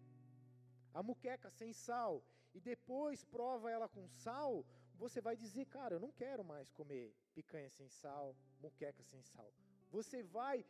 [0.93, 5.99] a muqueca sem sal, e depois prova ela com sal, você vai dizer, cara, eu
[5.99, 9.51] não quero mais comer picanha sem sal, muqueca sem sal.
[9.91, 10.65] Você vai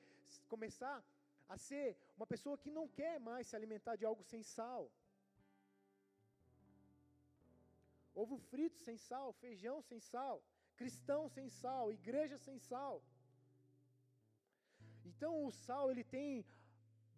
[0.48, 0.98] começar
[1.48, 4.92] a ser uma pessoa que não quer mais se alimentar de algo sem sal.
[8.14, 10.44] Ovo frito sem sal, feijão sem sal,
[10.82, 12.96] cristão sem sal, igreja sem sal.
[15.10, 16.46] Então o sal ele tem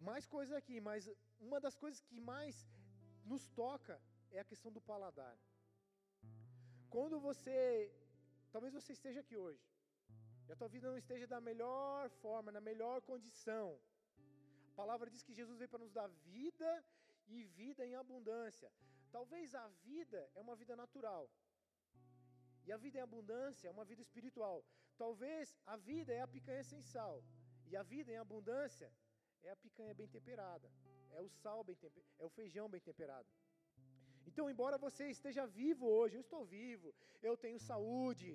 [0.08, 1.10] mais coisas aqui, mas
[1.48, 2.54] uma das coisas que mais
[3.32, 3.96] nos toca
[4.36, 5.34] é a questão do paladar.
[6.94, 7.56] Quando você,
[8.54, 9.64] talvez você esteja aqui hoje,
[10.48, 13.66] e a tua vida não esteja da melhor forma, na melhor condição.
[14.70, 16.70] A palavra diz que Jesus veio para nos dar vida
[17.28, 18.68] e vida em abundância.
[19.16, 21.30] Talvez a vida é uma vida natural.
[22.70, 24.58] E a vida em abundância é uma vida espiritual.
[25.02, 27.16] Talvez a vida é a picanha sem sal.
[27.70, 28.88] E a vida em abundância
[29.46, 30.68] é a picanha bem temperada.
[31.16, 33.28] É o sal bem temperado, é o feijão bem temperado.
[34.28, 36.94] Então, embora você esteja vivo hoje, eu estou vivo,
[37.28, 38.30] eu tenho saúde,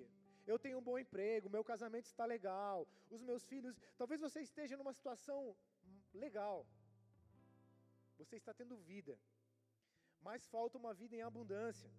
[0.45, 4.75] eu tenho um bom emprego, meu casamento está legal, os meus filhos, talvez você esteja
[4.75, 5.55] numa situação
[6.25, 6.57] legal.
[8.17, 9.15] Você está tendo vida.
[10.27, 11.89] Mas falta uma vida em abundância.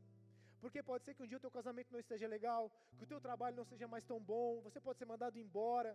[0.61, 2.62] Porque pode ser que um dia o teu casamento não esteja legal,
[2.97, 5.92] que o teu trabalho não seja mais tão bom, você pode ser mandado embora.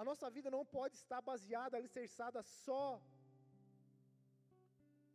[0.00, 2.86] A nossa vida não pode estar baseada, alicerçada só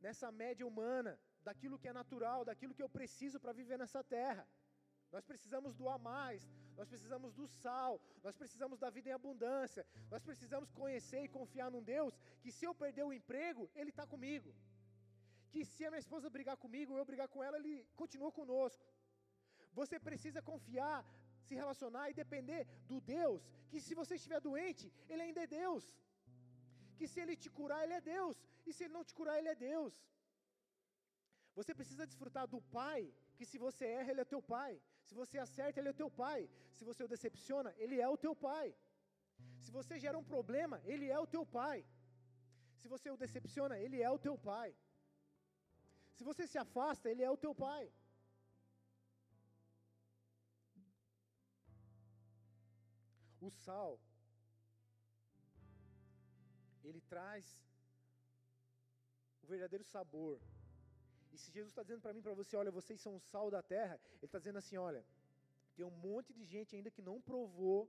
[0.06, 1.13] nessa média humana,
[1.47, 4.45] daquilo que é natural, daquilo que eu preciso para viver nessa terra.
[5.13, 6.41] Nós precisamos do a mais,
[6.78, 11.69] nós precisamos do sal, nós precisamos da vida em abundância, nós precisamos conhecer e confiar
[11.71, 14.54] num Deus que se eu perder o emprego, Ele está comigo
[15.51, 18.85] que se a minha esposa brigar comigo, eu brigar com ela, ele continua conosco.
[19.79, 20.99] Você precisa confiar,
[21.45, 25.85] se relacionar e depender do Deus, que se você estiver doente, Ele ainda é Deus.
[26.97, 28.38] Que se Ele te curar, Ele é Deus.
[28.67, 29.93] E se Ele não te curar, Ele é Deus.
[31.57, 33.01] Você precisa desfrutar do Pai,
[33.38, 34.73] que se você erra, Ele é teu Pai.
[35.07, 36.49] Se você acerta, Ele é teu Pai.
[36.77, 38.67] Se você o decepciona, Ele é o teu Pai.
[39.63, 41.79] Se você gera um problema, Ele é o teu Pai.
[42.81, 44.69] Se você o decepciona, Ele é o teu Pai.
[46.19, 47.84] Se você se afasta, Ele é o teu pai.
[53.47, 53.91] O sal,
[56.88, 57.45] ele traz
[59.43, 60.36] o verdadeiro sabor.
[61.32, 63.63] E se Jesus está dizendo para mim, para você, olha, vocês são o sal da
[63.63, 65.01] terra, Ele está dizendo assim, olha,
[65.77, 67.82] tem um monte de gente ainda que não provou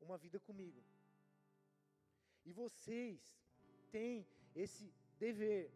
[0.00, 0.82] uma vida comigo.
[2.44, 3.20] E vocês
[3.92, 4.92] têm esse
[5.24, 5.72] dever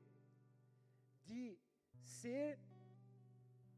[1.33, 1.45] de
[2.21, 2.59] ser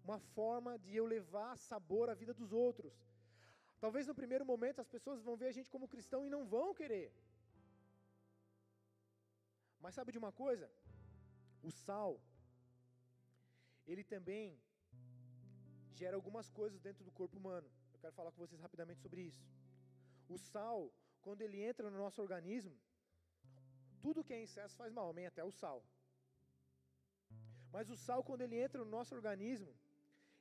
[0.04, 2.94] uma forma de eu levar sabor à vida dos outros.
[3.84, 6.68] Talvez no primeiro momento as pessoas vão ver a gente como cristão e não vão
[6.80, 7.08] querer.
[9.82, 10.66] Mas sabe de uma coisa?
[11.68, 12.12] O sal,
[13.92, 14.46] ele também
[16.00, 17.68] gera algumas coisas dentro do corpo humano.
[17.94, 19.44] Eu quero falar com vocês rapidamente sobre isso.
[20.28, 20.78] O sal,
[21.24, 22.76] quando ele entra no nosso organismo,
[24.04, 25.26] tudo que é excesso faz mal, amém?
[25.26, 25.80] Até o sal.
[27.74, 29.72] Mas o sal, quando ele entra no nosso organismo,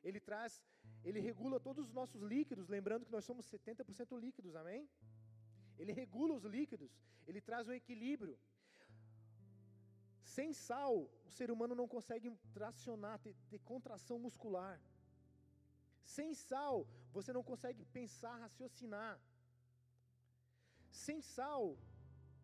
[0.04, 0.62] ele traz,
[1.04, 4.90] ele regula todos os nossos líquidos, lembrando que nós somos 70% líquidos, amém?
[5.80, 6.92] Ele regula os líquidos,
[7.28, 8.38] ele traz um equilíbrio.
[10.36, 14.80] Sem sal, o ser humano não consegue tracionar, ter, ter contração muscular.
[16.04, 16.76] Sem sal,
[17.18, 19.20] você não consegue pensar, raciocinar.
[21.06, 21.78] Sem sal,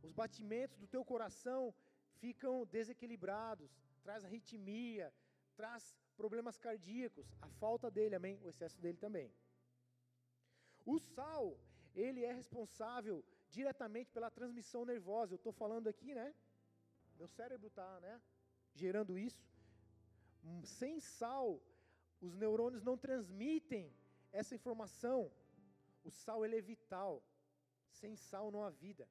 [0.01, 1.73] os batimentos do teu coração
[2.21, 3.71] ficam desequilibrados
[4.07, 5.13] traz arritmia,
[5.59, 5.83] traz
[6.15, 8.35] problemas cardíacos, a falta dele, amém?
[8.41, 9.29] O excesso dele também.
[10.85, 11.59] O sal,
[11.93, 13.17] ele é responsável
[13.49, 15.33] diretamente pela transmissão nervosa.
[15.33, 16.27] Eu estou falando aqui, né?
[17.19, 18.13] Meu cérebro está, né?
[18.73, 19.45] Gerando isso.
[20.41, 21.61] Hum, sem sal,
[22.21, 23.93] os neurônios não transmitem
[24.31, 25.19] essa informação.
[26.05, 27.21] O sal ele é vital.
[27.99, 29.05] Sem sal não há vida.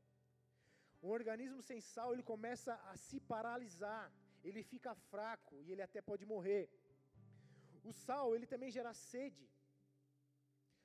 [1.02, 4.10] Um organismo sem sal ele começa a se paralisar
[4.48, 6.64] ele fica fraco e ele até pode morrer.
[7.88, 9.46] O sal, ele também gera sede.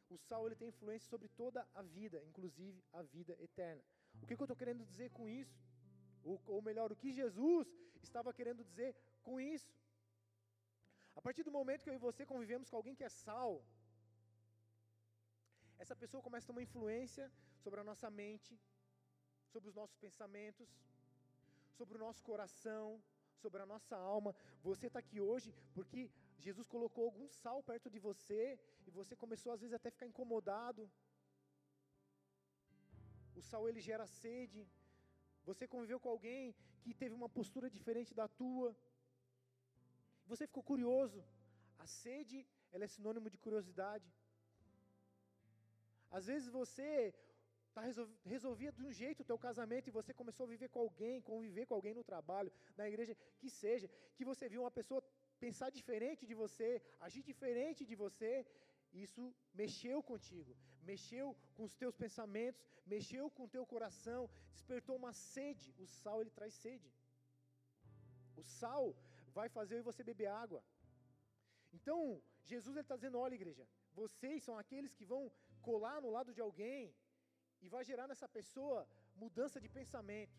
[0.10, 3.84] O sal, ele tem influência sobre toda a vida, inclusive a vida eterna.
[4.22, 5.60] O que, que eu estou querendo dizer com isso?
[6.24, 7.68] Ou, ou melhor, o que Jesus
[8.08, 8.92] estava querendo dizer
[9.28, 9.72] com isso?
[11.16, 13.52] A partir do momento que eu e você convivemos com alguém que é sal,
[15.84, 17.26] essa pessoa começa a ter uma influência
[17.64, 18.54] sobre a nossa mente,
[19.52, 20.70] sobre os nossos pensamentos,
[21.78, 22.86] sobre o nosso coração,
[23.44, 24.32] sobre a nossa alma.
[24.70, 26.02] Você está aqui hoje porque
[26.46, 28.42] Jesus colocou algum sal perto de você
[28.88, 30.84] e você começou às vezes até ficar incomodado.
[33.40, 34.62] O sal ele gera sede.
[35.50, 38.70] Você conviveu com alguém que teve uma postura diferente da tua.
[40.32, 41.22] Você ficou curioso.
[41.84, 42.40] A sede,
[42.72, 44.10] ela é sinônimo de curiosidade.
[46.18, 47.14] Às vezes você
[47.76, 47.82] tá
[48.34, 51.66] resolvia de um jeito o teu casamento e você começou a viver com alguém, conviver
[51.66, 55.02] com alguém no trabalho, na igreja, que seja, que você viu uma pessoa
[55.40, 58.34] pensar diferente de você, agir diferente de você,
[58.94, 59.24] isso
[59.62, 60.54] mexeu contigo,
[60.92, 65.74] mexeu com os teus pensamentos, mexeu com o teu coração, despertou uma sede.
[65.84, 66.92] O sal ele traz sede.
[68.36, 68.96] O sal
[69.38, 70.62] vai fazer você beber água.
[71.78, 72.00] Então,
[72.44, 75.32] Jesus está dizendo: olha, igreja, vocês são aqueles que vão
[75.62, 76.94] colar no lado de alguém
[77.62, 80.38] e vai gerar nessa pessoa mudança de pensamento,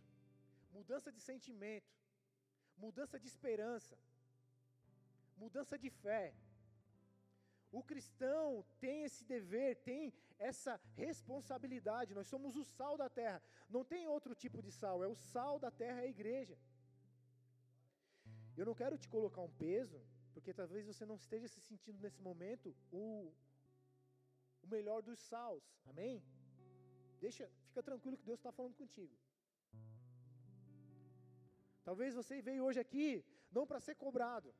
[0.76, 1.92] mudança de sentimento,
[2.76, 3.96] mudança de esperança,
[5.36, 6.34] mudança de fé.
[7.78, 12.14] O cristão tem esse dever, tem essa responsabilidade.
[12.18, 13.40] Nós somos o sal da terra.
[13.68, 16.58] Não tem outro tipo de sal, é o sal da terra, é a igreja.
[18.56, 19.98] Eu não quero te colocar um peso,
[20.34, 23.32] porque talvez você não esteja se sentindo nesse momento o,
[24.62, 25.64] o melhor dos sals.
[25.86, 26.22] Amém?
[27.24, 29.14] Deixa, fica tranquilo que Deus está falando contigo.
[31.88, 33.24] Talvez você veio hoje aqui
[33.56, 34.50] não para ser cobrado,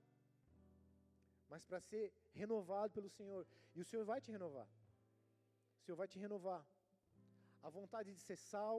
[1.51, 2.05] mas para ser
[2.43, 3.45] renovado pelo Senhor.
[3.75, 4.69] E o Senhor vai te renovar.
[5.79, 6.63] O Senhor vai te renovar.
[7.63, 8.79] A vontade de ser sal,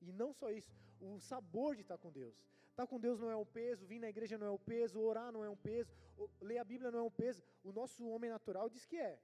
[0.00, 2.36] e não só isso, o sabor de estar com Deus.
[2.70, 5.30] Estar com Deus não é um peso, vir na igreja não é um peso, orar
[5.36, 5.92] não é um peso,
[6.40, 7.42] ler a Bíblia não é um peso.
[7.64, 9.14] O nosso homem natural diz que é.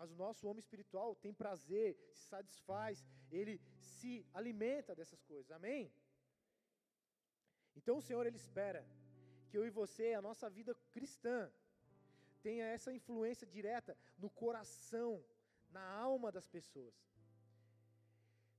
[0.00, 3.04] Mas o nosso homem espiritual tem prazer, se satisfaz,
[3.38, 3.54] ele
[3.94, 5.50] se alimenta dessas coisas.
[5.56, 5.92] Amém?
[7.78, 8.80] Então o Senhor ele espera
[9.48, 11.38] que eu e você, a nossa vida cristã,
[12.46, 15.12] tenha essa influência direta no coração,
[15.76, 16.96] na alma das pessoas.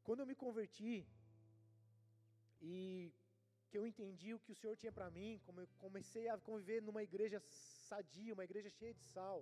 [0.04, 0.96] Quando eu me converti
[2.62, 3.12] e
[3.70, 6.80] que eu entendi o que o Senhor tinha para mim, como eu comecei a conviver
[6.84, 7.40] numa igreja
[7.90, 9.40] sadia, uma igreja cheia de sal,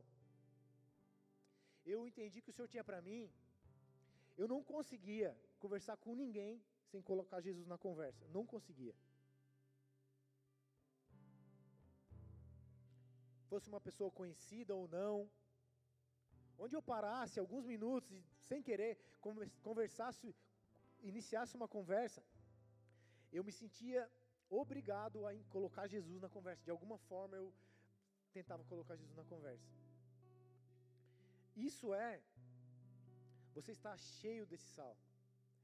[1.86, 3.32] eu entendi que o Senhor tinha para mim,
[4.38, 6.62] eu não conseguia conversar com ninguém
[6.92, 8.96] sem colocar Jesus na conversa, não conseguia.
[13.50, 15.16] fosse uma pessoa conhecida ou não,
[16.64, 18.94] onde eu parasse alguns minutos sem querer,
[19.68, 20.36] conversasse,
[21.12, 22.22] iniciasse uma conversa,
[23.32, 24.02] eu me sentia
[24.50, 26.64] obrigado a colocar Jesus na conversa.
[26.64, 27.48] De alguma forma eu
[28.32, 29.68] tentava colocar Jesus na conversa.
[31.70, 32.22] Isso é
[33.54, 34.96] você estar cheio desse sal.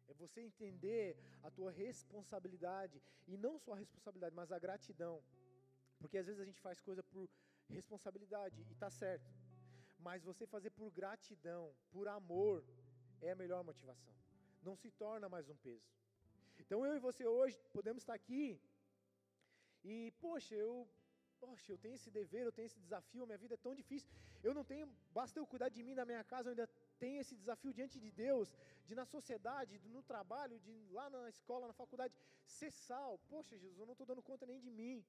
[0.07, 5.15] É você entender a tua responsabilidade e não só a responsabilidade, mas a gratidão.
[5.99, 7.27] Porque às vezes a gente faz coisa por
[7.69, 9.31] responsabilidade, e está certo.
[9.97, 12.63] Mas você fazer por gratidão, por amor,
[13.21, 14.13] é a melhor motivação.
[14.61, 15.89] Não se torna mais um peso.
[16.59, 18.59] Então eu e você hoje podemos estar aqui
[19.83, 20.87] e, poxa, eu,
[21.43, 24.09] poxa, eu tenho esse dever, eu tenho esse desafio, minha vida é tão difícil.
[24.43, 26.67] Eu não tenho, basta eu cuidar de mim na minha casa, eu ainda
[27.03, 28.53] tenho esse desafio diante de Deus,
[28.87, 32.13] de na sociedade, no trabalho, de lá na escola, na faculdade,
[32.45, 33.19] ser sal.
[33.29, 35.03] Poxa, Jesus, eu não estou dando conta nem de mim.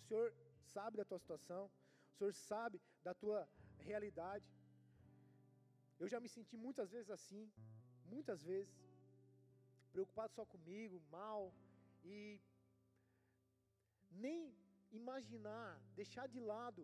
[0.00, 0.32] O Senhor
[0.74, 1.70] sabe da tua situação,
[2.12, 3.48] o Senhor sabe da tua
[3.90, 4.48] realidade.
[5.98, 7.50] Eu já me senti muitas vezes assim,
[8.14, 8.74] muitas vezes,
[9.92, 11.52] preocupado só comigo, mal,
[12.04, 12.40] e
[14.10, 14.54] nem
[15.00, 16.82] imaginar, deixar de lado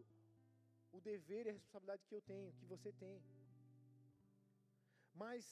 [0.96, 3.16] o dever e a responsabilidade que eu tenho, que você tem.
[5.22, 5.44] Mas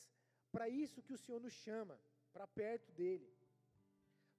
[0.55, 1.97] para isso que o Senhor nos chama,
[2.33, 3.29] para perto dele.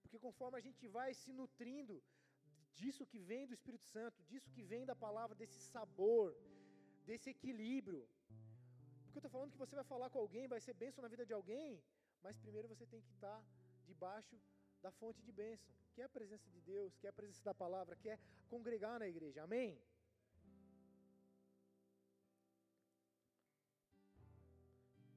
[0.01, 1.95] Porque conforme a gente vai se nutrindo
[2.79, 6.27] disso que vem do Espírito Santo, disso que vem da palavra, desse sabor,
[7.07, 8.01] desse equilíbrio.
[9.03, 11.25] Porque eu estou falando que você vai falar com alguém, vai ser bênção na vida
[11.29, 11.83] de alguém,
[12.23, 13.39] mas primeiro você tem que estar
[13.89, 14.35] debaixo
[14.81, 17.53] da fonte de bênção, que é a presença de Deus, que é a presença da
[17.53, 19.43] palavra, que é congregar na igreja.
[19.43, 19.81] Amém?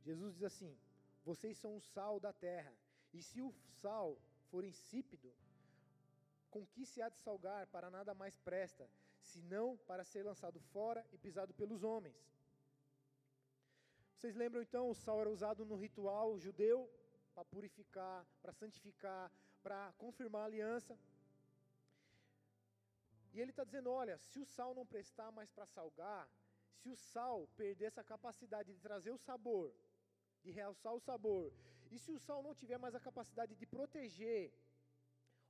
[0.02, 0.76] Jesus diz assim:
[1.24, 2.74] Vocês são o sal da terra,
[3.12, 4.18] e se o sal
[4.50, 5.32] for insípido,
[6.50, 11.06] com que se há de salgar para nada mais presta, senão para ser lançado fora
[11.12, 12.16] e pisado pelos homens.
[14.16, 16.90] Vocês lembram então, o sal era usado no ritual judeu
[17.34, 20.98] para purificar, para santificar, para confirmar a aliança.
[23.32, 26.28] E ele está dizendo: olha, se o sal não prestar mais para salgar,
[26.80, 29.72] se o sal perder essa capacidade de trazer o sabor,
[30.42, 31.52] de realçar o sabor,
[31.90, 34.52] e se o sal não tiver mais a capacidade de proteger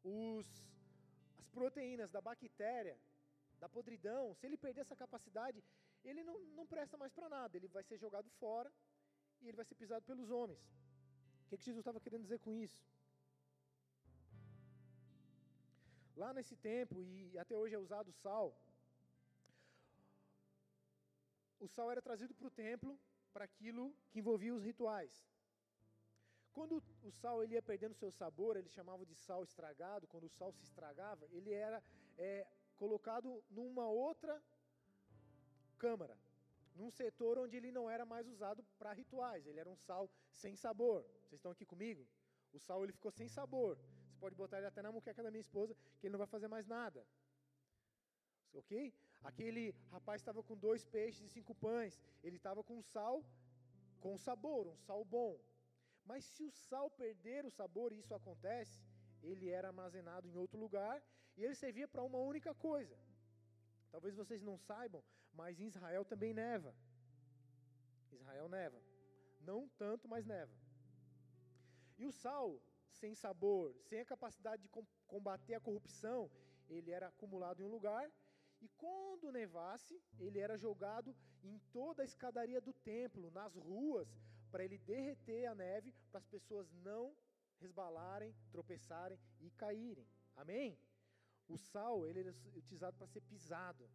[0.03, 0.46] os
[1.40, 2.96] as proteínas da bactéria,
[3.59, 5.62] da podridão, se ele perder essa capacidade,
[6.05, 8.70] ele não, não presta mais para nada, ele vai ser jogado fora
[9.41, 10.62] e ele vai ser pisado pelos homens.
[11.45, 12.78] O que, que Jesus estava querendo dizer com isso?
[16.23, 18.49] Lá nesse tempo, e até hoje é usado o sal,
[21.59, 22.93] o sal era trazido para o templo
[23.33, 25.14] para aquilo que envolvia os rituais.
[26.53, 30.07] Quando o sal ele ia perdendo seu sabor, eles chamavam de sal estragado.
[30.09, 31.83] Quando o sal se estragava, ele era
[32.18, 32.47] é,
[32.77, 34.35] colocado numa outra
[35.79, 36.18] câmara,
[36.75, 39.47] num setor onde ele não era mais usado para rituais.
[39.47, 40.11] Ele era um sal
[40.43, 41.03] sem sabor.
[41.23, 42.07] Vocês estão aqui comigo?
[42.53, 43.79] O sal ele ficou sem sabor.
[44.23, 46.66] Pode botar ele até na muqueca da minha esposa, que ele não vai fazer mais
[46.66, 47.05] nada.
[48.61, 48.93] Ok?
[49.31, 52.01] Aquele rapaz estava com dois peixes e cinco pães.
[52.23, 53.25] Ele estava com sal
[54.01, 55.39] com sabor, um sal bom.
[56.05, 58.81] Mas se o sal perder o sabor, e isso acontece,
[59.23, 61.03] ele era armazenado em outro lugar
[61.37, 62.97] e ele servia para uma única coisa.
[63.91, 65.03] Talvez vocês não saibam,
[65.33, 66.75] mas em Israel também neva.
[68.12, 68.81] Israel neva.
[69.41, 70.53] Não tanto, mas neva.
[71.99, 72.61] E o sal,
[72.91, 74.70] sem sabor, sem a capacidade de
[75.07, 76.30] combater a corrupção,
[76.68, 78.11] ele era acumulado em um lugar
[78.61, 84.09] e quando nevasse, ele era jogado em toda a escadaria do templo, nas ruas,
[84.51, 87.14] para ele derreter a neve, para as pessoas não
[87.59, 90.07] resbalarem, tropeçarem e caírem.
[90.36, 90.78] Amém?
[91.49, 93.88] O sal, ele era utilizado para ser pisado.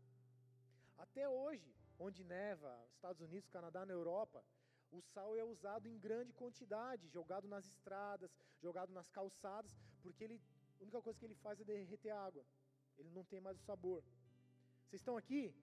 [0.98, 4.44] Até hoje, onde neva, Estados Unidos, Canadá, na Europa,
[4.92, 8.32] o sal é usado em grande quantidade, jogado nas estradas,
[8.62, 10.42] jogado nas calçadas, porque ele,
[10.80, 12.46] a única coisa que ele faz é derreter a água.
[12.98, 14.04] Ele não tem mais o sabor.
[14.86, 15.54] Vocês estão aqui?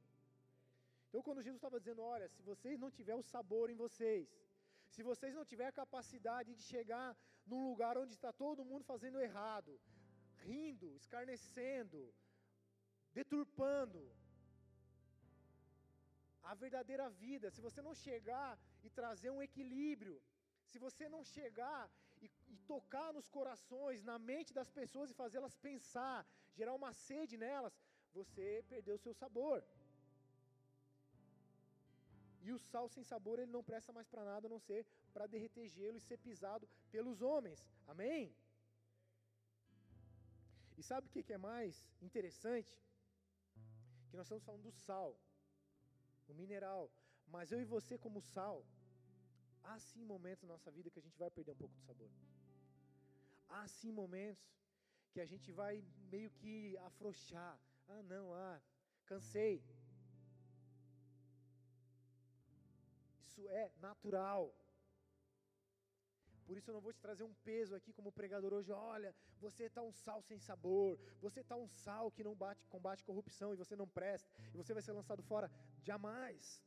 [1.09, 4.29] Então, quando Jesus estava dizendo: Olha, se vocês não tiverem o sabor em vocês,
[4.95, 7.09] se vocês não tiverem a capacidade de chegar
[7.51, 9.73] num lugar onde está todo mundo fazendo errado,
[10.49, 12.01] rindo, escarnecendo,
[13.19, 14.03] deturpando
[16.51, 20.17] a verdadeira vida, se você não chegar e trazer um equilíbrio,
[20.71, 21.83] se você não chegar
[22.25, 26.19] e, e tocar nos corações, na mente das pessoas e fazê-las pensar,
[26.59, 27.75] gerar uma sede nelas,
[28.19, 29.59] você perdeu o seu sabor.
[32.45, 35.29] E o sal sem sabor, ele não presta mais para nada a não ser para
[35.35, 37.61] derreter gelo e ser pisado pelos homens.
[37.87, 38.35] Amém?
[40.77, 42.73] E sabe o que é mais interessante?
[44.09, 45.17] Que nós estamos falando do sal,
[46.29, 46.91] o mineral.
[47.35, 48.57] Mas eu e você, como sal,
[49.65, 52.11] há sim momentos na nossa vida que a gente vai perder um pouco do sabor.
[53.49, 54.45] Há sim momentos
[55.13, 55.75] que a gente vai
[56.11, 57.55] meio que afrouxar,
[57.89, 58.61] ah, não, ah,
[59.07, 59.63] cansei.
[63.21, 64.55] Isso é natural.
[66.47, 68.73] Por isso eu não vou te trazer um peso aqui como pregador hoje.
[68.73, 70.99] Olha, você está um sal sem sabor.
[71.21, 74.31] Você está um sal que não bate, combate corrupção e você não presta.
[74.53, 75.51] E você vai ser lançado fora.
[75.83, 76.61] Jamais.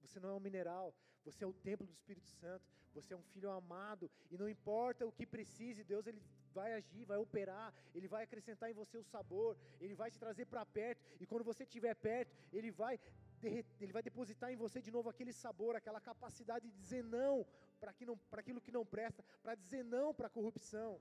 [0.00, 0.94] Você não é um mineral.
[1.24, 2.64] Você é o templo do Espírito Santo.
[2.94, 4.10] Você é um filho amado.
[4.30, 6.22] E não importa o que precise, Deus ele
[6.52, 10.46] vai agir, vai operar, Ele vai acrescentar em você o sabor, Ele vai te trazer
[10.46, 12.98] para perto, e quando você estiver perto, Ele vai,
[13.80, 17.46] ele vai depositar em você de novo aquele sabor, aquela capacidade de dizer não
[17.80, 17.90] para
[18.40, 21.00] aquilo que não presta, para dizer não para a corrupção.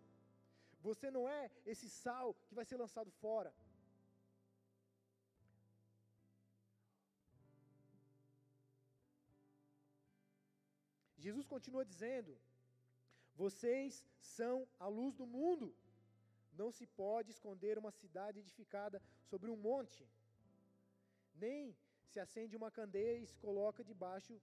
[0.81, 3.53] Você não é esse sal que vai ser lançado fora.
[11.25, 12.33] Jesus continua dizendo:
[13.43, 14.05] vocês
[14.37, 15.67] são a luz do mundo.
[16.61, 20.01] Não se pode esconder uma cidade edificada sobre um monte,
[21.35, 21.75] nem
[22.11, 24.33] se acende uma candeia e se coloca debaixo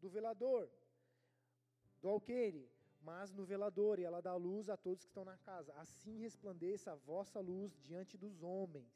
[0.00, 0.68] do velador,
[2.00, 5.72] do alqueire, mas no velador, e ela dá luz a todos que estão na casa.
[5.74, 8.92] Assim resplandeça a vossa luz diante dos homens,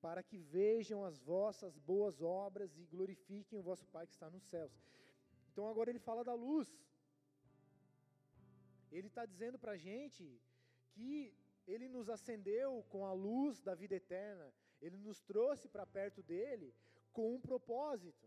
[0.00, 4.44] para que vejam as vossas boas obras e glorifiquem o vosso Pai que está nos
[4.44, 4.72] céus.
[5.52, 6.68] Então agora ele fala da luz.
[8.90, 10.22] Ele está dizendo para a gente
[10.94, 11.14] que
[11.72, 14.46] Ele nos acendeu com a luz da vida eterna,
[14.80, 16.68] Ele nos trouxe para perto dele
[17.16, 18.26] com um propósito,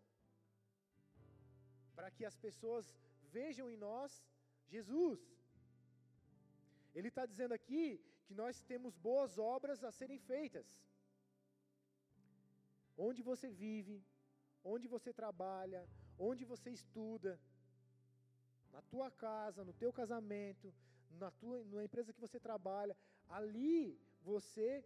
[1.96, 2.86] para que as pessoas
[3.40, 4.12] vejam em nós
[4.76, 5.22] Jesus.
[6.96, 7.84] Ele está dizendo aqui
[8.26, 10.68] que nós temos boas obras a serem feitas.
[13.08, 13.98] Onde você vive,
[14.64, 15.82] onde você trabalha,
[16.18, 17.40] onde você estuda,
[18.72, 20.74] na tua casa, no teu casamento,
[21.12, 22.96] na tua na empresa que você trabalha,
[23.30, 24.84] ali você,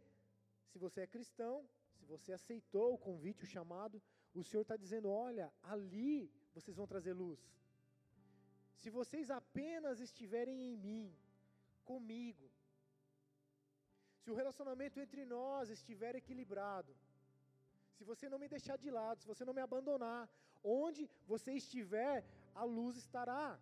[0.71, 1.67] se você é cristão,
[1.97, 4.01] se você aceitou o convite, o chamado,
[4.33, 7.39] o Senhor está dizendo: olha, ali vocês vão trazer luz.
[8.81, 11.13] Se vocês apenas estiverem em mim,
[11.83, 12.49] comigo,
[14.21, 16.95] se o relacionamento entre nós estiver equilibrado,
[17.95, 20.29] se você não me deixar de lado, se você não me abandonar,
[20.63, 23.59] onde você estiver, a luz estará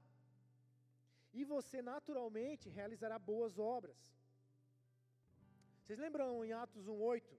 [1.33, 3.97] e você naturalmente realizará boas obras.
[5.81, 7.37] Vocês lembram em Atos 1:8?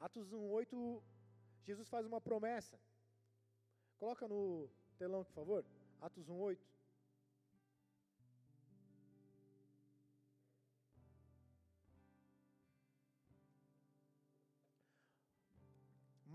[0.00, 1.02] Atos 1:8,
[1.62, 2.78] Jesus faz uma promessa.
[3.98, 4.68] Coloca no
[4.98, 5.64] telão, por favor.
[6.00, 6.73] Atos 1:8.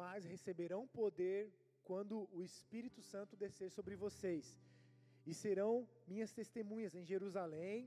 [0.02, 1.42] Mas receberão poder
[1.90, 4.46] quando o Espírito Santo descer sobre vocês
[5.30, 5.74] e serão
[6.12, 7.78] minhas testemunhas em Jerusalém,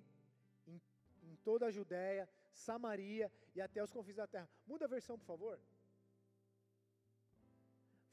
[0.66, 0.80] em,
[1.28, 4.48] em toda a Judéia, Samaria e até os confins da terra.
[4.66, 5.56] Muda a versão, por favor.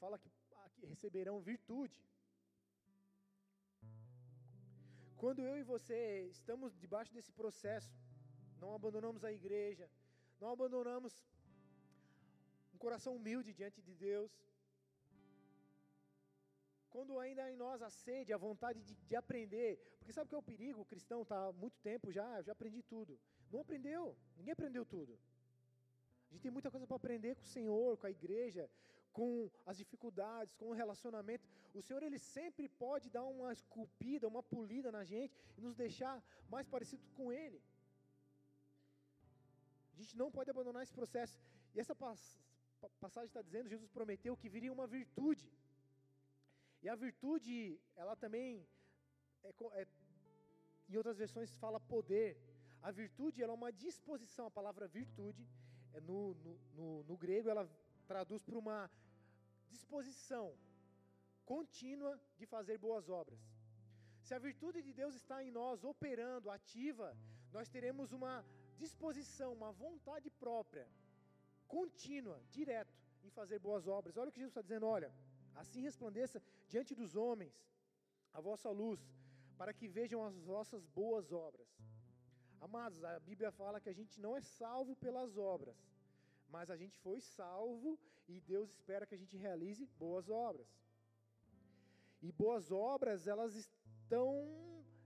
[0.02, 0.30] Fala que,
[0.76, 1.98] que receberão virtude.
[5.22, 5.98] Quando eu e você
[6.38, 7.92] estamos debaixo desse processo,
[8.62, 9.86] não abandonamos a igreja,
[10.40, 11.12] não abandonamos
[12.84, 14.30] coração humilde diante de Deus,
[16.94, 20.38] quando ainda em nós a sede, a vontade de, de aprender, porque sabe o que
[20.38, 20.80] é o perigo?
[20.80, 23.12] O cristão está há muito tempo já, já aprendi tudo.
[23.52, 24.04] Não aprendeu,
[24.36, 25.12] ninguém aprendeu tudo.
[26.28, 28.64] A gente tem muita coisa para aprender com o Senhor, com a igreja,
[29.12, 31.46] com as dificuldades, com o relacionamento.
[31.74, 36.16] O Senhor, Ele sempre pode dar uma esculpida, uma polida na gente e nos deixar
[36.48, 37.60] mais parecidos com Ele.
[39.94, 41.36] A gente não pode abandonar esse processo.
[41.74, 41.94] E essa
[42.88, 45.50] passagem está dizendo, Jesus prometeu que viria uma virtude.
[46.82, 48.66] E a virtude, ela também,
[49.42, 49.50] é,
[49.80, 49.86] é,
[50.88, 52.38] em outras versões, fala poder.
[52.82, 55.46] A virtude ela é uma disposição, a palavra virtude,
[55.92, 57.68] é no, no, no, no grego, ela
[58.06, 58.90] traduz para uma
[59.68, 60.56] disposição
[61.44, 63.40] contínua de fazer boas obras.
[64.22, 67.16] Se a virtude de Deus está em nós, operando, ativa,
[67.52, 68.44] nós teremos uma
[68.78, 70.86] disposição, uma vontade própria,
[71.74, 72.94] contínua, direto,
[73.26, 74.16] em fazer boas obras.
[74.16, 75.10] Olha o que Jesus está dizendo: olha,
[75.62, 76.38] assim resplandeça
[76.72, 77.54] diante dos homens
[78.38, 79.00] a vossa luz,
[79.60, 81.68] para que vejam as vossas boas obras.
[82.60, 85.78] Amados, a Bíblia fala que a gente não é salvo pelas obras,
[86.54, 87.98] mas a gente foi salvo
[88.28, 90.68] e Deus espera que a gente realize boas obras.
[92.22, 94.28] E boas obras, elas estão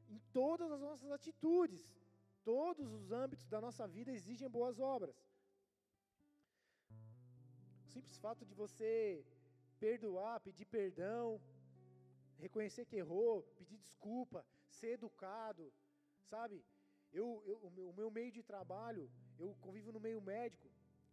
[0.08, 1.82] em todas as nossas atitudes.
[2.44, 5.16] Todos os âmbitos da nossa vida exigem boas obras.
[7.94, 9.24] Simples fato de você
[9.78, 11.40] perdoar, pedir perdão,
[12.44, 14.40] reconhecer que errou, pedir desculpa,
[14.78, 15.64] ser educado,
[16.32, 16.56] sabe?
[17.12, 19.04] Eu, eu o, meu, meio de trabalho,
[19.38, 20.68] eu convivo no meio médico,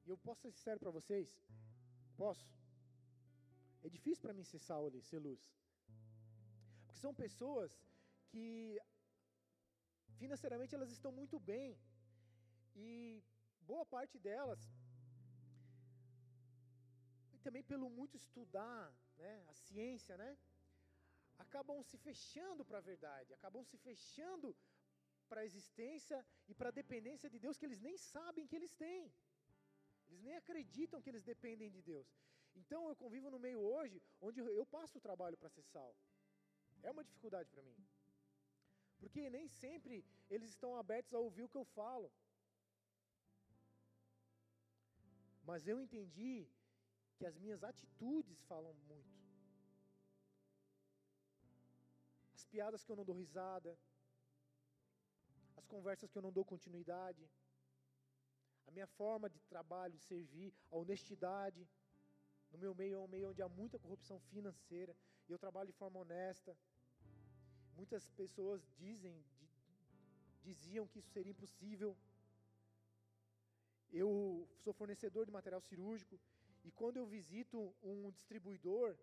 [0.06, 1.30] e eu posso ser sincero para vocês?
[2.18, 2.48] Posso?
[3.84, 5.44] É difícil para mim ser sal ali, ser luz.
[6.86, 7.72] Porque são pessoas
[8.32, 8.80] que
[10.22, 11.78] financeiramente elas estão muito bem.
[12.76, 13.24] E
[13.72, 14.62] boa parte delas
[17.48, 18.84] também pelo muito estudar,
[19.18, 20.32] né, a ciência, né,
[21.44, 24.56] acabam se fechando para a verdade, acabam se fechando
[25.30, 26.18] para a existência
[26.50, 29.04] e para a dependência de Deus que eles nem sabem que eles têm.
[30.08, 32.10] Eles nem acreditam que eles dependem de Deus.
[32.62, 35.96] Então eu convivo no meio hoje onde eu passo o trabalho para ser sal.
[36.84, 37.78] É uma dificuldade para mim.
[39.00, 42.12] Porque nem sempre eles estão abertos a ouvir o que eu falo.
[45.50, 46.36] Mas eu entendi
[47.22, 49.16] que as minhas atitudes falam muito.
[52.38, 53.72] As piadas que eu não dou risada,
[55.60, 57.24] as conversas que eu não dou continuidade,
[58.70, 61.62] a minha forma de trabalho, de servir, a honestidade.
[62.52, 64.96] No meu meio é um meio onde há muita corrupção financeira
[65.28, 66.58] e eu trabalho de forma honesta.
[67.80, 69.16] Muitas pessoas dizem,
[70.50, 71.96] diziam que isso seria impossível.
[74.04, 74.12] Eu
[74.64, 76.20] sou fornecedor de material cirúrgico
[76.64, 78.96] e quando eu visito um distribuidor,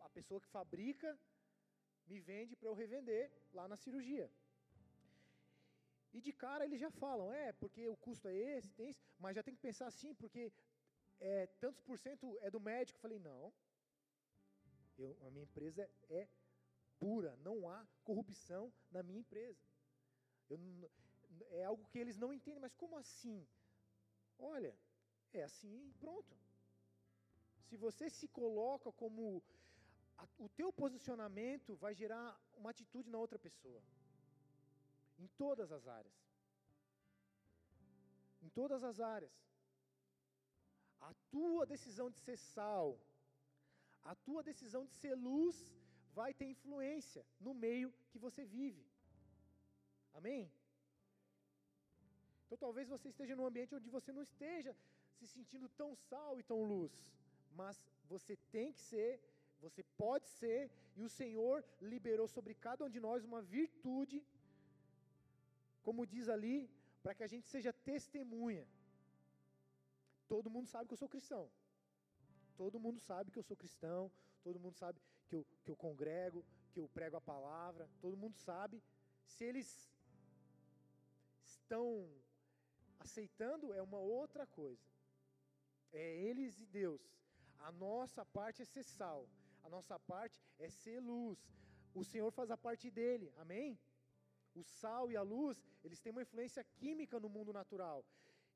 [0.00, 1.18] a pessoa que fabrica
[2.06, 4.30] me vende para eu revender lá na cirurgia.
[6.12, 9.34] E de cara eles já falam, é, porque o custo é esse, tem esse, mas
[9.34, 10.52] já tem que pensar assim, porque
[11.20, 12.96] é, tantos por cento é do médico.
[12.98, 13.52] Eu falei, não,
[14.96, 16.28] eu, a minha empresa é
[16.98, 19.60] pura, não há corrupção na minha empresa.
[20.48, 20.58] Eu,
[21.50, 23.46] é algo que eles não entendem, mas como assim?
[24.38, 24.74] Olha,
[25.32, 26.43] é assim pronto.
[27.68, 29.42] Se você se coloca como
[30.22, 32.26] a, o teu posicionamento vai gerar
[32.58, 33.82] uma atitude na outra pessoa.
[35.18, 36.18] Em todas as áreas.
[38.42, 39.34] Em todas as áreas.
[41.00, 42.98] A tua decisão de ser sal,
[44.12, 45.56] a tua decisão de ser luz,
[46.18, 48.84] vai ter influência no meio que você vive.
[50.14, 50.42] Amém?
[52.44, 54.72] Então talvez você esteja num ambiente onde você não esteja
[55.18, 56.92] se sentindo tão sal e tão luz,
[57.54, 57.82] mas
[58.12, 59.10] você tem que ser,
[59.60, 64.18] você pode ser, e o Senhor liberou sobre cada um de nós uma virtude
[65.84, 66.58] como diz ali,
[67.02, 68.66] para que a gente seja testemunha.
[70.26, 71.44] Todo mundo sabe que eu sou cristão.
[72.56, 74.10] Todo mundo sabe que eu sou cristão.
[74.42, 74.98] Todo mundo sabe
[75.28, 77.88] que eu, que eu congrego, que eu prego a palavra.
[78.00, 78.82] Todo mundo sabe.
[79.26, 79.68] Se eles
[81.44, 82.08] estão
[82.98, 84.82] aceitando, é uma outra coisa.
[85.92, 87.02] É eles e Deus.
[87.68, 89.20] A nossa parte é ser sal.
[89.66, 91.38] A nossa parte é ser luz.
[92.00, 93.28] O Senhor faz a parte dele.
[93.44, 93.78] Amém?
[94.60, 98.04] O sal e a luz, eles têm uma influência química no mundo natural.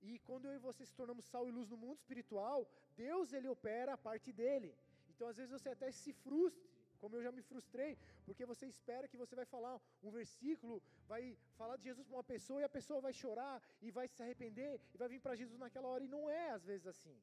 [0.08, 2.58] E quando eu e você se tornamos sal e luz no mundo espiritual,
[2.96, 4.70] Deus ele opera a parte dele.
[5.10, 6.68] Então às vezes você até se frustre,
[7.00, 7.90] Como eu já me frustrei,
[8.26, 9.74] porque você espera que você vai falar
[10.06, 10.82] um versículo,
[11.12, 11.22] vai
[11.58, 14.72] falar de Jesus para uma pessoa e a pessoa vai chorar e vai se arrepender
[14.92, 17.16] e vai vir para Jesus naquela hora e não é às vezes assim.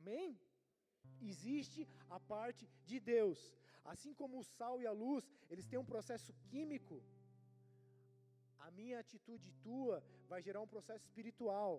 [0.00, 0.36] Amém?
[1.20, 3.40] Existe a parte de Deus.
[3.84, 7.02] Assim como o sal e a luz, eles têm um processo químico,
[8.58, 11.72] a minha atitude tua vai gerar um processo espiritual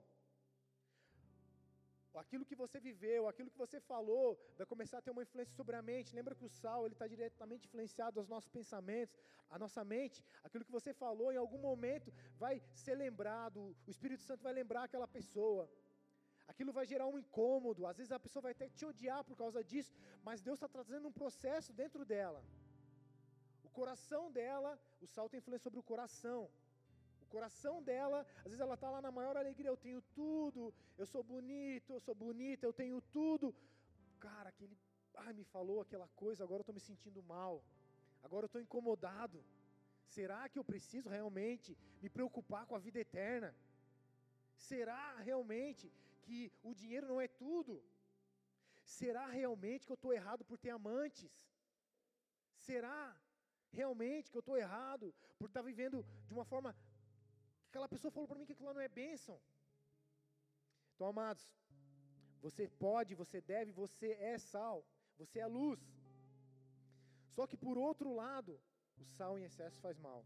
[2.19, 5.75] aquilo que você viveu, aquilo que você falou, vai começar a ter uma influência sobre
[5.75, 6.15] a mente.
[6.15, 9.15] Lembra que o sal ele está diretamente influenciado aos nossos pensamentos,
[9.49, 10.23] a nossa mente.
[10.43, 13.75] Aquilo que você falou, em algum momento, vai ser lembrado.
[13.85, 15.69] O Espírito Santo vai lembrar aquela pessoa.
[16.51, 17.85] Aquilo vai gerar um incômodo.
[17.85, 19.91] Às vezes a pessoa vai até te odiar por causa disso,
[20.23, 22.43] mas Deus está trazendo um processo dentro dela.
[23.63, 26.49] O coração dela, o sal tem influência sobre o coração
[27.27, 31.23] coração dela, às vezes ela está lá na maior alegria, eu tenho tudo, eu sou
[31.23, 33.53] bonito, eu sou bonita, eu tenho tudo.
[34.19, 34.75] Cara, aquele,
[35.15, 37.63] ai, me falou aquela coisa, agora eu estou me sentindo mal,
[38.23, 39.43] agora eu estou incomodado.
[40.15, 43.53] Será que eu preciso realmente me preocupar com a vida eterna?
[44.55, 45.91] Será realmente
[46.27, 47.73] que o dinheiro não é tudo?
[48.99, 51.31] Será realmente que eu estou errado por ter amantes?
[52.67, 52.99] Será
[53.79, 55.07] realmente que eu estou errado
[55.37, 55.97] por estar tá vivendo
[56.27, 56.71] de uma forma
[57.67, 59.35] Aquela pessoa falou para mim que aquilo não é bênção.
[60.93, 61.43] Então, amados,
[62.45, 64.77] você pode, você deve, você é sal,
[65.17, 65.79] você é luz.
[67.35, 68.53] Só que por outro lado,
[68.97, 70.25] o sal em excesso faz mal.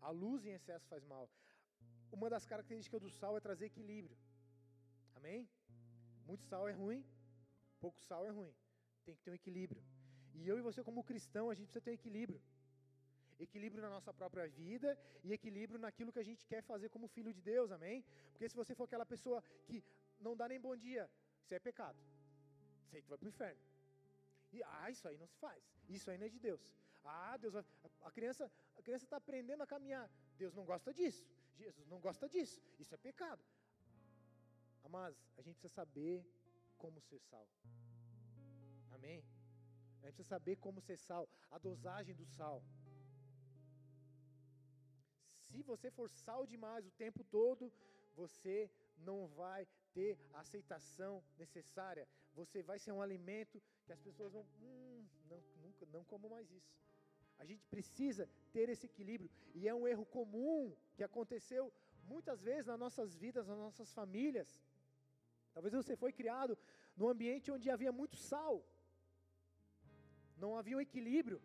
[0.00, 1.28] A luz em excesso faz mal.
[2.10, 4.16] Uma das características do sal é trazer equilíbrio.
[5.20, 5.48] Amém?
[6.26, 7.04] Muito sal é ruim,
[7.84, 8.52] pouco sal é ruim.
[9.04, 9.82] Tem que ter um equilíbrio.
[10.34, 12.40] E eu e você, como cristão, a gente precisa ter equilíbrio
[13.42, 17.32] equilíbrio na nossa própria vida e equilíbrio naquilo que a gente quer fazer como filho
[17.32, 18.04] de Deus, amém?
[18.32, 19.82] Porque se você for aquela pessoa que
[20.18, 21.10] não dá nem bom dia,
[21.42, 21.98] isso é pecado.
[22.84, 23.60] Isso aí tu vai para o inferno.
[24.52, 25.62] E ah, isso aí não se faz.
[25.88, 26.74] Isso aí não é de Deus.
[27.04, 30.10] Ah, Deus a criança, a criança está aprendendo a caminhar.
[30.36, 31.26] Deus não gosta disso.
[31.56, 32.60] Jesus não gosta disso.
[32.78, 33.42] Isso é pecado.
[34.96, 36.24] Mas a gente precisa saber
[36.76, 37.46] como ser sal.
[38.96, 39.22] Amém?
[40.02, 42.62] A gente precisa saber como ser sal, a dosagem do sal.
[45.50, 47.72] Se você for sal demais o tempo todo,
[48.14, 52.06] você não vai ter a aceitação necessária.
[52.34, 56.50] Você vai ser um alimento que as pessoas vão, hum, não, nunca, não como mais
[56.50, 56.72] isso.
[57.38, 61.72] A gente precisa ter esse equilíbrio e é um erro comum que aconteceu
[62.04, 64.60] muitas vezes nas nossas vidas, nas nossas famílias.
[65.54, 66.56] Talvez você foi criado
[66.96, 68.54] num ambiente onde havia muito sal,
[70.42, 71.40] não havia um equilíbrio.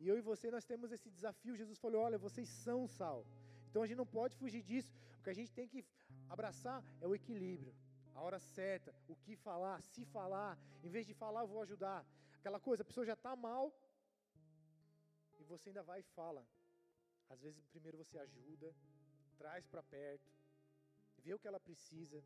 [0.00, 1.56] E eu e você, nós temos esse desafio.
[1.60, 3.26] Jesus falou: olha, vocês são sal.
[3.68, 4.92] Então a gente não pode fugir disso.
[5.18, 5.80] O que a gente tem que
[6.34, 7.74] abraçar é o equilíbrio.
[8.14, 10.52] A hora certa, o que falar, se falar.
[10.82, 12.00] Em vez de falar, eu vou ajudar.
[12.38, 13.64] Aquela coisa, a pessoa já está mal.
[15.40, 16.46] E você ainda vai e fala.
[17.28, 18.68] Às vezes, primeiro você ajuda,
[19.34, 20.30] traz para perto,
[21.18, 22.22] vê o que ela precisa.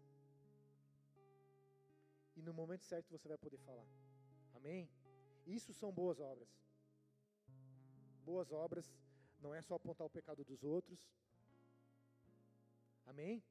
[2.36, 3.88] E no momento certo você vai poder falar.
[4.54, 4.88] Amém?
[5.46, 6.48] Isso são boas obras
[8.28, 8.86] boas obras
[9.40, 11.00] não é só apontar o pecado dos outros.
[13.06, 13.42] Amém?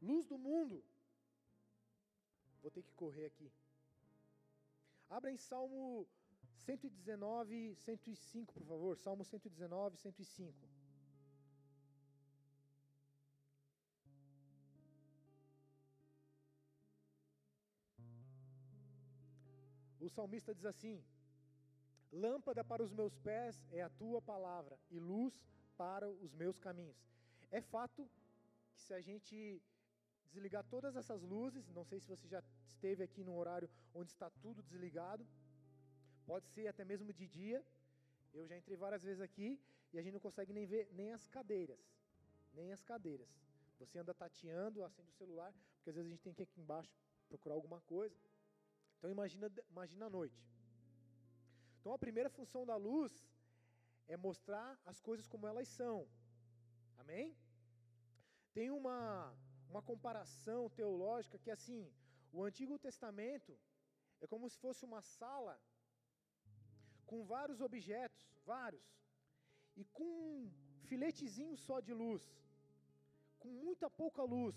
[0.00, 0.82] Luz do mundo.
[2.62, 3.52] Vou ter que correr aqui.
[5.10, 6.08] Abra em Salmo
[6.56, 8.96] 119, 105, por favor.
[8.96, 10.68] Salmo 119, 105.
[20.00, 21.02] O salmista diz assim:
[22.12, 25.42] Lâmpada para os meus pés é a tua palavra e luz
[25.76, 26.96] para os meus caminhos.
[27.50, 28.08] É fato
[28.74, 29.62] que se a gente
[30.30, 34.28] desligar todas essas luzes, não sei se você já esteve aqui num horário onde está
[34.42, 35.26] tudo desligado,
[36.26, 37.64] pode ser até mesmo de dia.
[38.32, 39.60] Eu já entrei várias vezes aqui
[39.92, 41.80] e a gente não consegue nem ver nem as cadeiras,
[42.52, 43.28] nem as cadeiras.
[43.78, 46.60] Você anda tateando, acende o celular, porque às vezes a gente tem que ir aqui
[46.60, 46.92] embaixo
[47.28, 48.16] procurar alguma coisa.
[48.98, 50.42] Então imagina, imagina a noite.
[51.80, 53.12] Então a primeira função da luz
[54.08, 56.08] é mostrar as coisas como elas são.
[56.96, 57.36] Amém?
[58.52, 59.36] Tem uma,
[59.68, 61.92] uma comparação teológica que assim,
[62.32, 63.58] o Antigo Testamento
[64.20, 65.60] é como se fosse uma sala
[67.10, 68.84] com vários objetos, vários,
[69.76, 70.50] e com um
[70.90, 72.22] filetezinho só de luz,
[73.38, 74.56] com muita pouca luz,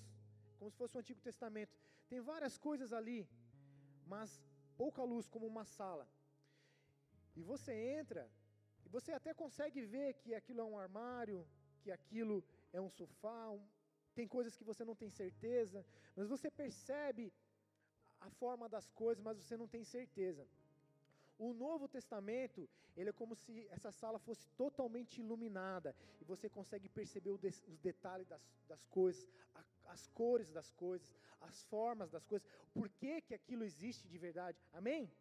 [0.58, 1.76] como se fosse o Antigo Testamento.
[2.10, 3.28] Tem várias coisas ali,
[4.06, 4.42] mas
[4.78, 6.08] pouca luz como uma sala.
[7.36, 8.24] E você entra,
[8.86, 11.48] e você até consegue ver que aquilo é um armário,
[11.82, 13.64] que aquilo é um sofá, um,
[14.16, 15.86] tem coisas que você não tem certeza,
[16.16, 17.26] mas você percebe
[18.20, 20.48] a forma das coisas, mas você não tem certeza.
[21.38, 26.90] O Novo Testamento, ele é como se essa sala fosse totalmente iluminada e você consegue
[26.90, 27.42] perceber os
[27.80, 29.64] detalhes das, das coisas, a,
[29.94, 34.58] as cores das coisas, as formas das coisas, por que, que aquilo existe de verdade.
[34.74, 35.12] Amém?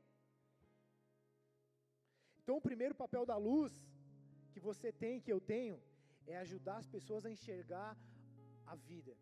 [2.38, 3.72] Então, o primeiro papel da luz
[4.52, 5.82] que você tem, que eu tenho,
[6.26, 7.96] é ajudar as pessoas a enxergar
[8.64, 9.14] a vida.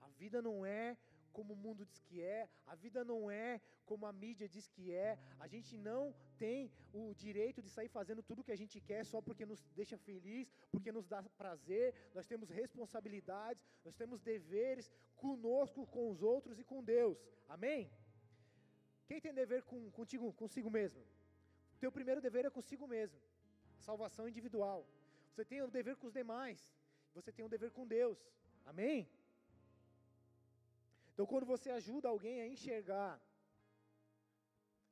[0.00, 0.96] A vida não é
[1.36, 3.60] como o mundo diz que é, a vida não é
[3.90, 5.10] como a mídia diz que é,
[5.44, 6.02] a gente não
[6.42, 6.58] tem
[7.00, 9.96] o direito de sair fazendo tudo o que a gente quer só porque nos deixa
[10.08, 14.90] feliz, porque nos dá prazer, nós temos responsabilidades, nós temos deveres
[15.24, 17.18] conosco, com os outros e com Deus,
[17.56, 17.90] amém?
[19.06, 21.02] Quem tem dever com, contigo, consigo mesmo?
[21.74, 23.20] O teu primeiro dever é consigo mesmo,
[23.78, 24.80] salvação individual.
[25.30, 26.58] Você tem o dever com os demais,
[27.14, 28.18] você tem o dever com Deus,
[28.64, 28.98] amém?
[31.16, 33.12] Então, quando você ajuda alguém a enxergar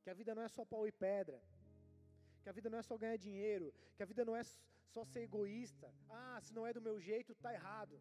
[0.03, 1.39] que a vida não é só pau e pedra,
[2.43, 4.43] que a vida não é só ganhar dinheiro, que a vida não é
[4.95, 5.89] só ser egoísta.
[6.21, 8.01] Ah, se não é do meu jeito, tá errado.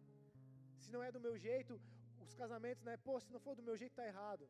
[0.82, 1.78] Se não é do meu jeito,
[2.26, 2.96] os casamentos, né?
[3.08, 4.48] Pô, se não for do meu jeito, tá errado.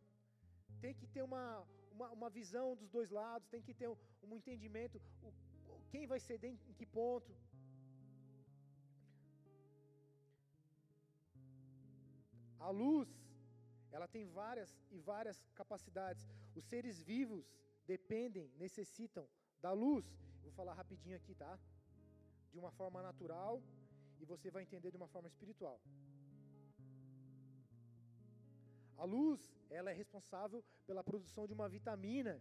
[0.81, 4.37] Tem que ter uma, uma, uma visão dos dois lados, tem que ter um, um
[4.37, 5.33] entendimento, o,
[5.91, 7.35] quem vai ceder em, em que ponto.
[12.61, 13.24] A luz
[13.95, 16.22] ela tem várias e várias capacidades.
[16.59, 17.45] Os seres vivos
[17.92, 19.24] dependem, necessitam
[19.64, 20.05] da luz.
[20.42, 21.53] Vou falar rapidinho aqui, tá?
[22.53, 23.62] De uma forma natural
[24.20, 25.78] e você vai entender de uma forma espiritual.
[28.97, 29.40] A luz,
[29.70, 32.34] ela é responsável pela produção de uma vitamina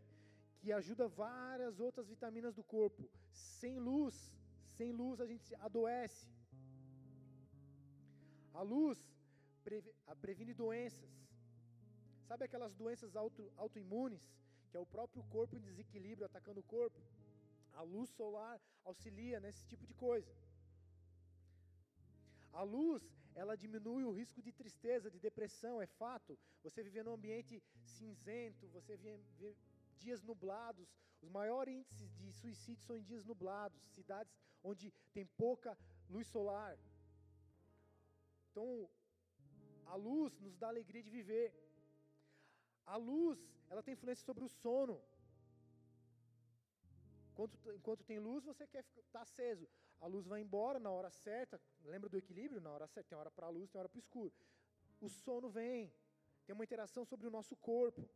[0.59, 3.03] que ajuda várias outras vitaminas do corpo.
[3.31, 4.15] Sem luz,
[4.77, 6.27] sem luz a gente adoece.
[8.53, 8.97] A luz
[10.21, 11.22] previne doenças.
[12.27, 14.23] Sabe aquelas doenças auto, autoimunes,
[14.69, 16.99] que é o próprio corpo em desequilíbrio atacando o corpo?
[17.73, 20.31] A luz solar auxilia nesse tipo de coisa.
[22.53, 23.03] A luz,
[23.35, 26.37] ela diminui o risco de tristeza, de depressão, é fato.
[26.61, 29.55] Você viver num ambiente cinzento, você viver
[29.97, 30.87] dias nublados.
[31.21, 35.77] Os maiores índices de suicídio são em dias nublados, cidades onde tem pouca
[36.09, 36.77] luz solar.
[38.51, 38.89] Então,
[39.85, 41.47] a luz nos dá alegria de viver.
[42.85, 45.01] A luz, ela tem influência sobre o sono.
[47.31, 49.67] Enquanto, enquanto tem luz, você quer estar tá aceso.
[49.99, 51.59] A luz vai embora na hora certa.
[51.83, 52.61] Lembra do equilíbrio?
[52.61, 53.09] Na hora certa.
[53.09, 54.33] Tem hora para a luz, tem hora para o escuro.
[55.01, 55.91] O sono vem.
[56.45, 58.07] Tem uma interação sobre o nosso corpo.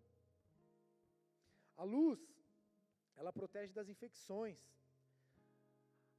[1.77, 2.19] A luz,
[3.15, 4.59] ela protege das infecções.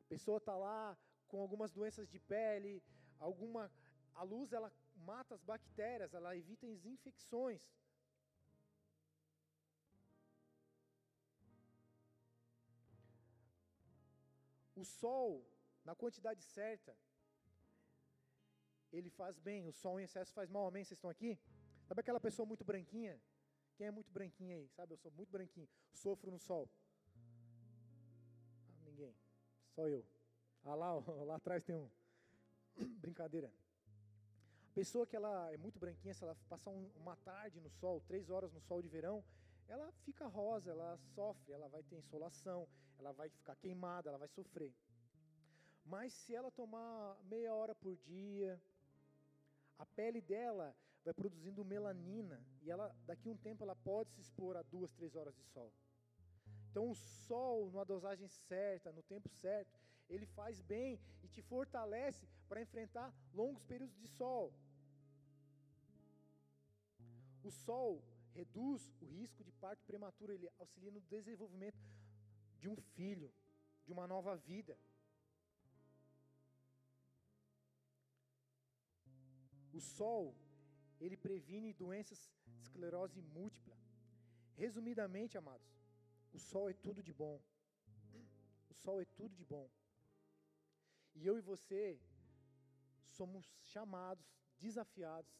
[0.01, 0.97] A pessoa está lá
[1.29, 2.83] com algumas doenças de pele,
[3.19, 3.71] alguma.
[4.15, 7.63] A luz ela mata as bactérias, ela evita as infecções.
[14.81, 15.29] O sol,
[15.85, 16.93] na quantidade certa,
[18.93, 19.67] ele faz bem.
[19.67, 20.67] O sol em excesso faz mal.
[20.67, 20.85] Amém?
[20.85, 21.39] Vocês estão aqui?
[21.87, 23.21] Sabe aquela pessoa muito branquinha?
[23.77, 24.69] Quem é muito branquinha aí?
[24.69, 25.69] Sabe, eu sou muito branquinho.
[25.93, 26.71] Sofro no sol.
[28.69, 29.15] Ah, ninguém.
[29.75, 30.05] Só eu.
[30.65, 30.93] Ah, lá,
[31.31, 31.91] lá atrás tem um.
[33.01, 33.53] Brincadeira.
[34.71, 38.01] A pessoa que ela é muito branquinha, se ela passar um, uma tarde no sol,
[38.03, 39.25] três horas no sol de verão,
[39.69, 42.67] ela fica rosa, ela sofre, ela vai ter insolação,
[42.99, 44.75] ela vai ficar queimada, ela vai sofrer.
[45.85, 48.61] Mas se ela tomar meia hora por dia,
[49.79, 54.21] a pele dela vai produzindo melanina e ela daqui a um tempo ela pode se
[54.21, 55.73] expor a duas, três horas de sol.
[56.71, 62.27] Então o sol, numa dosagem certa, no tempo certo, ele faz bem e te fortalece
[62.49, 64.53] para enfrentar longos períodos de sol.
[67.45, 68.03] O sol
[68.39, 71.81] reduz o risco de parto prematuro, ele auxilia no desenvolvimento
[72.61, 73.31] de um filho,
[73.85, 74.75] de uma nova vida.
[79.79, 80.25] O sol,
[81.01, 83.77] ele previne doenças de esclerose múltipla.
[84.63, 85.71] Resumidamente, amados,
[86.33, 87.37] o sol é tudo de bom.
[88.73, 89.69] O sol é tudo de bom.
[91.15, 92.01] E eu e você
[93.19, 94.27] somos chamados,
[94.65, 95.35] desafiados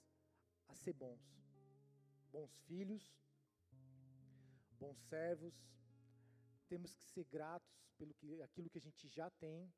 [0.69, 1.39] a ser bons
[2.33, 3.05] bons filhos,
[4.79, 5.55] bons servos,
[6.69, 9.73] temos que ser gratos pelo que, aquilo que a gente já tem,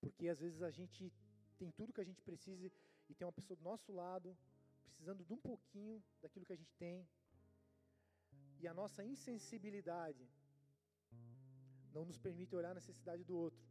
[0.00, 1.12] porque às vezes a gente
[1.58, 2.70] tem tudo que a gente precisa
[3.08, 4.36] e tem uma pessoa do nosso lado
[4.84, 7.06] precisando de um pouquinho daquilo que a gente tem,
[8.60, 10.24] e a nossa insensibilidade
[11.92, 13.64] não nos permite olhar a necessidade do outro.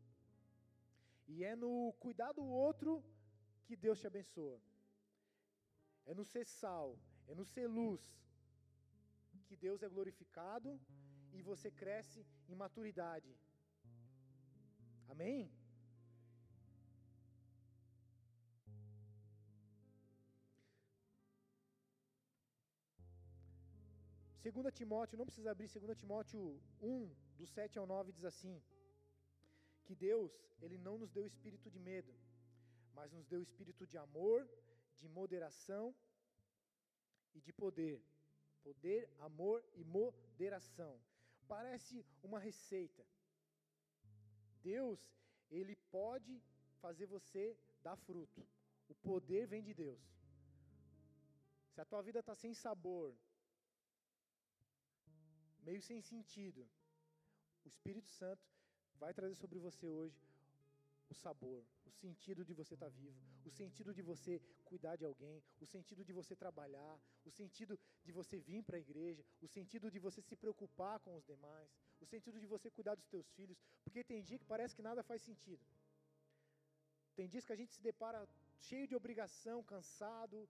[1.28, 3.04] E é no cuidar do outro
[3.66, 4.60] que Deus te abençoa.
[6.06, 6.98] é no ser sal,
[7.28, 8.02] é no ser luz,
[9.48, 10.70] que Deus é glorificado
[11.38, 13.32] e você cresce em maturidade.
[15.14, 15.40] Amém?
[24.46, 26.42] Segunda Timóteo, não precisa abrir, 2 Timóteo
[26.82, 28.62] 1, do 7 ao 9, diz assim,
[29.86, 32.14] que Deus, Ele não nos deu espírito de medo,
[32.98, 34.48] mas nos deu espírito de amor,
[35.00, 35.84] de moderação
[37.38, 37.98] e de poder.
[38.64, 40.94] Poder, amor e moderação.
[41.48, 43.04] Parece uma receita.
[44.62, 45.00] Deus,
[45.50, 46.34] Ele pode
[46.82, 48.46] fazer você dar fruto.
[48.90, 50.02] O poder vem de Deus.
[51.74, 53.16] Se a tua vida está sem sabor,
[55.68, 56.68] meio sem sentido,
[57.64, 58.46] o Espírito Santo
[58.96, 60.27] vai trazer sobre você hoje
[61.10, 65.06] o sabor, o sentido de você estar tá vivo, o sentido de você cuidar de
[65.06, 69.48] alguém, o sentido de você trabalhar, o sentido de você vir para a igreja, o
[69.48, 71.70] sentido de você se preocupar com os demais,
[72.02, 75.04] o sentido de você cuidar dos teus filhos, porque tem dia que parece que nada
[75.04, 75.64] faz sentido.
[77.16, 78.28] Tem dias que a gente se depara
[78.60, 80.48] cheio de obrigação, cansado,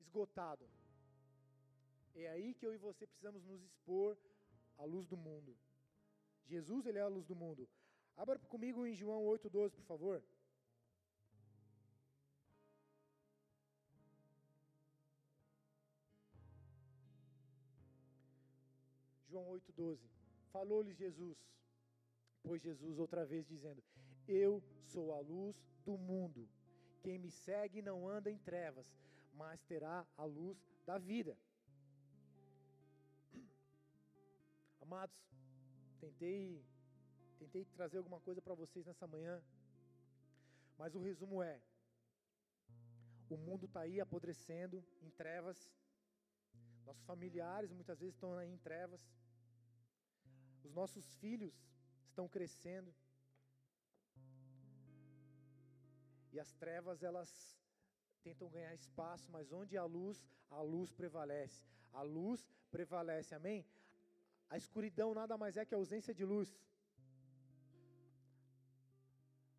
[0.00, 0.66] esgotado.
[2.14, 4.16] É aí que eu e você precisamos nos expor
[4.78, 5.56] à luz do mundo.
[6.46, 7.68] Jesus, ele é a luz do mundo.
[8.16, 10.22] Abra comigo em João 8,12, por favor.
[19.28, 19.98] João 8,12.
[20.52, 21.38] Falou-lhes Jesus,
[22.42, 23.82] pois Jesus outra vez dizendo:
[24.28, 26.48] Eu sou a luz do mundo.
[27.00, 28.86] Quem me segue não anda em trevas,
[29.32, 31.36] mas terá a luz da vida.
[34.80, 35.16] Amados,
[36.02, 36.60] Tentei,
[37.42, 39.42] tentei trazer alguma coisa para vocês nessa manhã,
[40.80, 41.56] mas o resumo é:
[43.28, 45.58] o mundo está aí apodrecendo em trevas,
[46.86, 49.02] nossos familiares muitas vezes estão aí em trevas,
[50.62, 51.54] os nossos filhos
[52.10, 52.94] estão crescendo,
[56.32, 57.30] e as trevas elas
[58.22, 60.18] tentam ganhar espaço, mas onde há luz,
[60.48, 61.60] a luz prevalece.
[61.92, 62.40] A luz
[62.70, 63.66] prevalece, amém?
[64.48, 66.48] A escuridão nada mais é que a ausência de luz.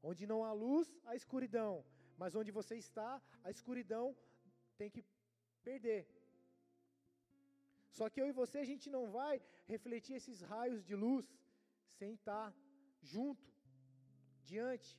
[0.10, 1.74] Onde não há luz, há escuridão.
[2.22, 3.10] Mas onde você está,
[3.48, 4.06] a escuridão
[4.80, 5.04] tem que
[5.68, 6.02] perder.
[7.98, 9.36] Só que eu e você, a gente não vai
[9.74, 11.26] refletir esses raios de luz
[12.00, 12.48] sem estar
[13.14, 13.48] junto,
[14.52, 14.90] diante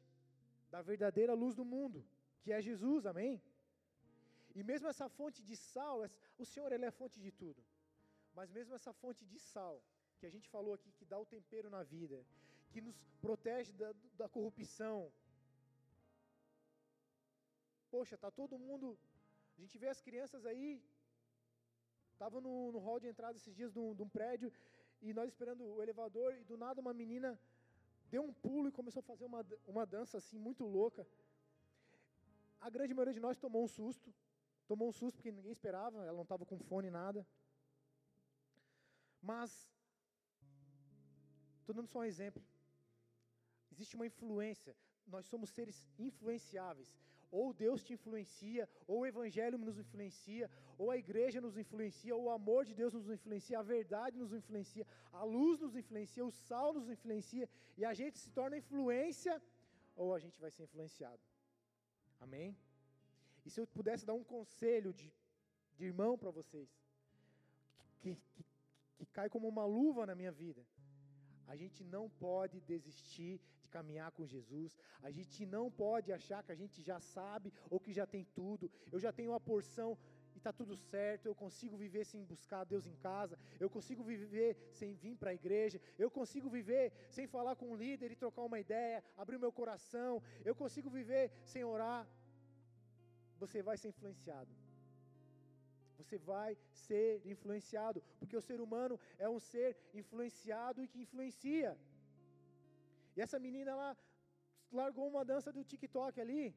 [0.74, 1.98] da verdadeira luz do mundo,
[2.42, 3.34] que é Jesus, amém?
[4.59, 5.98] E mesmo essa fonte de sal,
[6.42, 7.61] o Senhor ele é fonte de tudo.
[8.38, 9.76] Mas mesmo essa fonte de sal,
[10.18, 12.18] que a gente falou aqui, que dá o tempero na vida,
[12.75, 14.97] que nos protege da, da corrupção.
[17.95, 18.87] Poxa, tá todo mundo.
[19.57, 20.68] A gente vê as crianças aí.
[22.14, 24.51] Estava no, no hall de entrada esses dias de um, de um prédio
[25.07, 27.31] e nós esperando o elevador e do nada uma menina
[28.14, 31.07] deu um pulo e começou a fazer uma, uma dança assim muito louca.
[32.61, 34.09] A grande maioria de nós tomou um susto,
[34.66, 37.27] tomou um susto porque ninguém esperava, ela não estava com fone nada.
[39.31, 39.51] Mas,
[41.61, 42.43] estou dando só um exemplo.
[43.75, 44.72] Existe uma influência,
[45.14, 46.91] nós somos seres influenciáveis.
[47.39, 50.49] Ou Deus te influencia, ou o Evangelho nos influencia,
[50.83, 54.33] ou a igreja nos influencia, ou o amor de Deus nos influencia, a verdade nos
[54.41, 54.87] influencia,
[55.20, 57.47] a luz nos influencia, o sal nos influencia,
[57.79, 59.35] e a gente se torna influência,
[59.97, 61.22] ou a gente vai ser influenciado.
[62.20, 62.57] Amém?
[63.45, 65.12] E se eu pudesse dar um conselho de,
[65.77, 66.70] de irmão para vocês,
[68.05, 68.45] que, que,
[68.97, 70.62] que cai como uma luva na minha vida.
[71.47, 74.70] A gente não pode desistir de caminhar com Jesus.
[75.09, 78.70] A gente não pode achar que a gente já sabe ou que já tem tudo.
[78.95, 79.91] Eu já tenho uma porção
[80.35, 81.27] e está tudo certo.
[81.27, 83.37] Eu consigo viver sem buscar Deus em casa.
[83.64, 84.51] Eu consigo viver
[84.81, 85.81] sem vir para a igreja.
[86.05, 86.85] Eu consigo viver
[87.16, 90.12] sem falar com um líder e trocar uma ideia, abrir meu coração.
[90.51, 92.03] Eu consigo viver sem orar.
[93.43, 94.53] Você vai ser influenciado.
[96.01, 96.53] Você vai
[96.87, 99.70] ser influenciado, porque o ser humano é um ser
[100.01, 101.70] influenciado e que influencia.
[103.16, 103.96] E essa menina ela
[104.80, 106.54] largou uma dança do TikTok ali.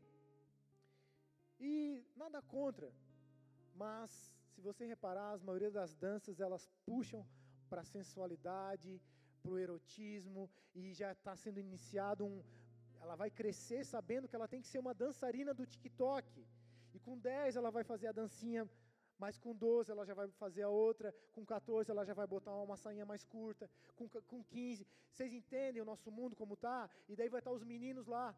[1.60, 2.92] E nada contra.
[3.76, 4.12] Mas
[4.52, 7.26] se você reparar, as maioria das danças elas puxam
[7.70, 9.02] para a sensualidade,
[9.42, 12.44] para o erotismo e já está sendo iniciado um,
[13.02, 16.46] ela vai crescer sabendo que ela tem que ser uma dançarina do TikTok.
[16.94, 18.68] E com 10 ela vai fazer a dancinha
[19.20, 22.54] mas com 12 ela já vai fazer a outra, com 14 ela já vai botar
[22.56, 24.86] uma sainha mais curta, com, com 15.
[25.12, 26.90] Vocês entendem o nosso mundo como está?
[27.10, 28.36] E daí vai estar os meninos lá,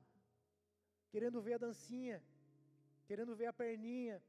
[1.09, 2.23] querendo ver a dancinha,
[3.05, 4.21] querendo ver a perninha.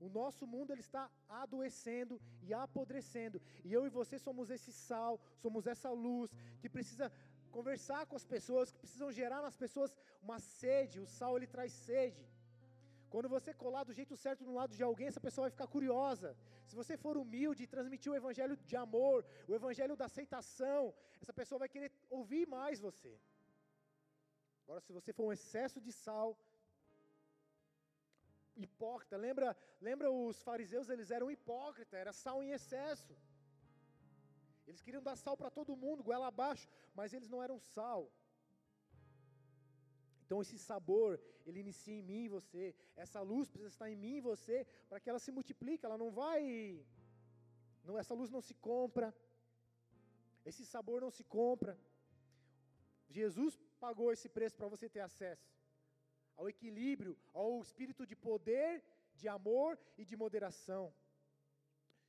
[0.00, 3.42] O nosso mundo ele está adoecendo e apodrecendo.
[3.64, 6.30] E eu e você somos esse sal, somos essa luz
[6.60, 7.10] que precisa
[7.50, 11.00] conversar com as pessoas, que precisam gerar nas pessoas uma sede.
[11.00, 12.24] O sal ele traz sede.
[13.12, 16.36] Quando você colar do jeito certo no lado de alguém, essa pessoa vai ficar curiosa.
[16.68, 20.82] Se você for humilde e transmitir o evangelho de amor, o evangelho da aceitação,
[21.22, 23.12] essa pessoa vai querer ouvir mais você.
[24.64, 26.28] Agora, se você for um excesso de sal,
[28.64, 33.14] hipócrita, lembra, lembra os fariseus, eles eram hipócritas, era sal em excesso.
[34.66, 38.02] Eles queriam dar sal para todo mundo, goela abaixo, mas eles não eram sal.
[40.28, 42.64] Então esse sabor, ele inicia em mim e você.
[43.04, 44.56] Essa luz precisa estar em mim e você
[44.88, 45.86] para que ela se multiplique.
[45.86, 46.42] Ela não vai.
[47.82, 49.08] Não, essa luz não se compra.
[50.50, 51.72] Esse sabor não se compra.
[53.18, 55.48] Jesus pagou esse preço para você ter acesso
[56.38, 58.84] ao equilíbrio, ao espírito de poder,
[59.20, 60.84] de amor e de moderação.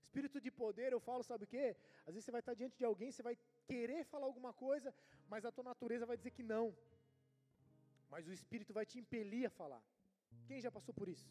[0.06, 1.66] Espírito de poder, eu falo, sabe o quê?
[2.06, 4.94] Às vezes você vai estar diante de alguém, você vai querer falar alguma coisa,
[5.32, 6.66] mas a tua natureza vai dizer que não
[8.10, 9.84] mas o Espírito vai te impelir a falar.
[10.48, 11.30] Quem já passou por isso?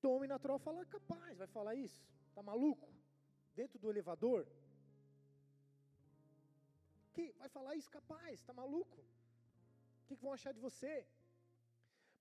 [0.00, 2.00] Tome natural fala, capaz, vai falar isso?
[2.34, 2.88] Tá maluco?
[3.54, 4.46] Dentro do elevador?
[7.14, 8.42] Que vai falar isso capaz?
[8.42, 8.98] Tá maluco?
[10.02, 11.06] O que, que vão achar de você?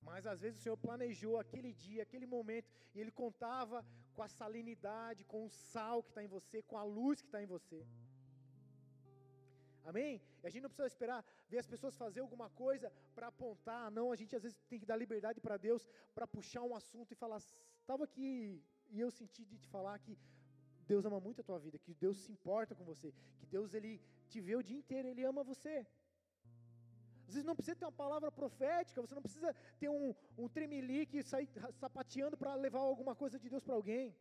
[0.01, 4.27] Mas às vezes o Senhor planejou aquele dia, aquele momento, e Ele contava com a
[4.27, 7.85] salinidade, com o sal que está em você, com a luz que está em você.
[9.89, 10.21] Amém?
[10.41, 14.11] E a gente não precisa esperar ver as pessoas fazer alguma coisa para apontar, não,
[14.11, 17.15] a gente às vezes tem que dar liberdade para Deus para puxar um assunto e
[17.23, 17.39] falar,
[17.81, 20.17] estava aqui e eu senti de te falar que
[20.91, 23.93] Deus ama muito a tua vida, que Deus se importa com você, que Deus ele
[24.29, 25.75] te vê o dia inteiro, ele ama você.
[27.27, 31.17] Às vezes não precisa ter uma palavra profética, você não precisa ter um, um tremelique
[31.17, 31.47] e sair
[31.83, 34.15] sapateando para levar alguma coisa de Deus para alguém.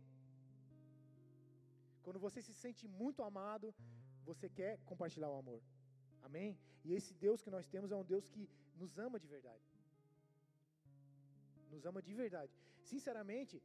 [2.04, 3.74] Quando você se sente muito amado,
[4.24, 5.60] você quer compartilhar o amor.
[6.22, 6.58] Amém?
[6.84, 9.64] E esse Deus que nós temos é um Deus que nos ama de verdade.
[11.70, 12.52] Nos ama de verdade.
[12.82, 13.62] Sinceramente,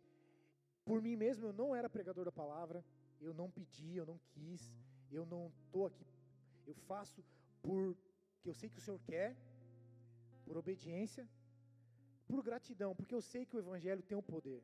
[0.85, 2.83] por mim mesmo eu não era pregador da palavra,
[3.19, 4.63] eu não pedi, eu não quis,
[5.11, 6.07] eu não estou aqui.
[6.65, 7.23] Eu faço
[7.61, 9.35] porque eu sei que o Senhor quer,
[10.45, 11.27] por obediência,
[12.27, 14.61] por gratidão, porque eu sei que o Evangelho tem um poder.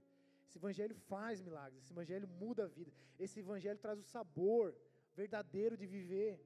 [0.47, 4.75] Esse Evangelho faz milagres, esse Evangelho muda a vida, esse Evangelho traz o sabor
[5.16, 6.39] verdadeiro de viver.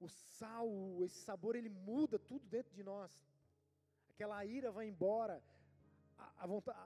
[0.00, 0.68] O sal,
[1.04, 3.12] esse sabor, ele muda tudo dentro de nós.
[4.10, 5.42] Aquela ira vai embora.
[6.16, 6.78] A, a vontade,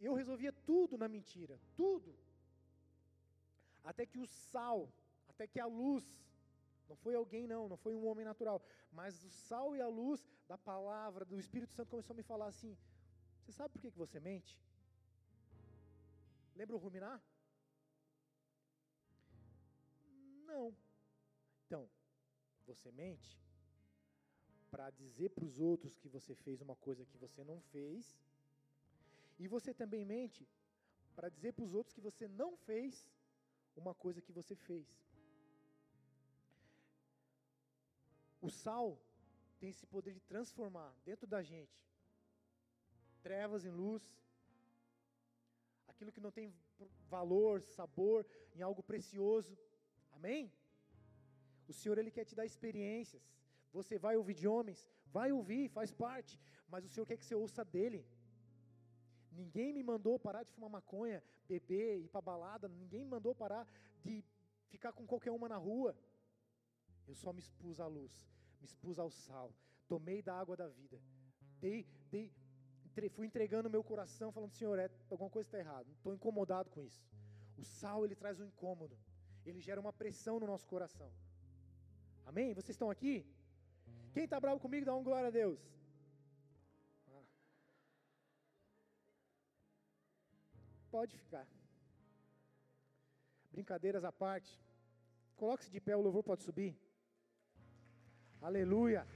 [0.00, 2.14] eu resolvia tudo na mentira, tudo.
[3.82, 4.92] Até que o sal,
[5.28, 6.04] até que a luz,
[6.88, 8.62] não foi alguém não, não foi um homem natural,
[8.92, 12.46] mas o sal e a luz da palavra, do Espírito Santo começou a me falar
[12.46, 12.76] assim:
[13.40, 14.58] Você sabe por que, que você mente?
[16.54, 17.20] Lembra o ruminar?
[20.50, 20.74] Não.
[21.64, 21.82] Então,
[22.66, 23.38] você mente
[24.70, 28.18] para dizer para os outros que você fez uma coisa que você não fez,
[29.38, 30.46] e você também mente
[31.16, 33.06] para dizer para os outros que você não fez
[33.76, 34.86] uma coisa que você fez.
[38.40, 38.88] O sal
[39.58, 41.78] tem esse poder de transformar dentro da gente
[43.22, 44.02] trevas em luz,
[45.88, 46.54] aquilo que não tem
[47.08, 48.24] valor, sabor,
[48.54, 49.58] em algo precioso.
[50.18, 50.52] Amém?
[51.70, 53.22] O Senhor ele quer te dar experiências.
[53.72, 54.80] Você vai ouvir de homens,
[55.18, 58.00] vai ouvir, faz parte, mas o Senhor quer que você ouça dele.
[59.30, 63.64] Ninguém me mandou parar de fumar maconha, beber, ir para balada, ninguém me mandou parar
[64.02, 64.24] de
[64.72, 65.94] ficar com qualquer uma na rua.
[67.06, 68.14] Eu só me expus à luz,
[68.60, 69.52] me expus ao sal,
[69.86, 71.00] tomei da água da vida.
[71.60, 72.32] Dei, dei,
[72.86, 76.82] entre, fui entregando meu coração, falando, Senhor, é, alguma coisa está errada, estou incomodado com
[76.82, 77.00] isso.
[77.56, 78.96] O sal, ele traz um incômodo
[79.50, 81.10] ele gera uma pressão no nosso coração.
[82.26, 82.54] Amém?
[82.54, 83.14] Vocês estão aqui?
[84.14, 85.60] Quem está bravo comigo, dá um glória a Deus.
[87.08, 87.22] Ah.
[90.90, 91.46] Pode ficar.
[93.50, 94.52] Brincadeiras à parte.
[95.36, 96.76] Coloque-se de pé, o louvor pode subir.
[98.40, 99.06] Aleluia.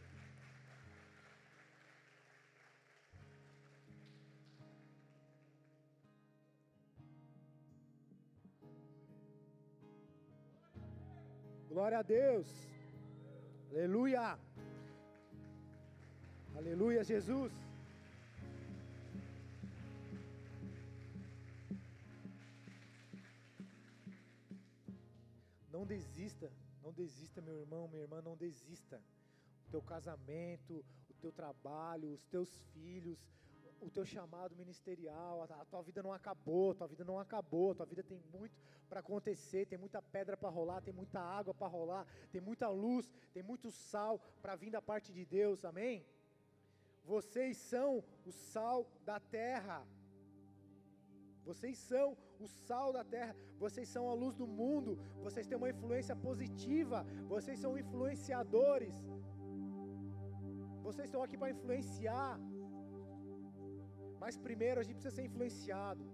[11.73, 12.47] Glória a Deus.
[13.71, 14.39] Aleluia.
[16.55, 17.51] Aleluia, Jesus.
[25.71, 26.53] Não desista,
[26.83, 29.01] não desista, meu irmão, minha irmã, não desista.
[29.67, 33.19] O teu casamento, o teu trabalho, os teus filhos,
[33.87, 37.87] o teu chamado ministerial, a, tua vida não acabou, tua vida não acabou, a tua
[37.87, 38.57] vida tem muito
[38.89, 43.11] para acontecer, tem muita pedra para rolar, tem muita água para rolar, tem muita luz,
[43.33, 46.05] tem muito sal para vir da parte de Deus, amém?
[47.05, 49.85] Vocês são o sal da terra.
[51.45, 55.71] Vocês são o sal da terra, vocês são a luz do mundo, vocês têm uma
[55.71, 58.95] influência positiva, vocês são influenciadores.
[60.87, 62.39] Vocês estão aqui para influenciar.
[64.23, 66.05] Mas primeiro a gente precisa ser influenciado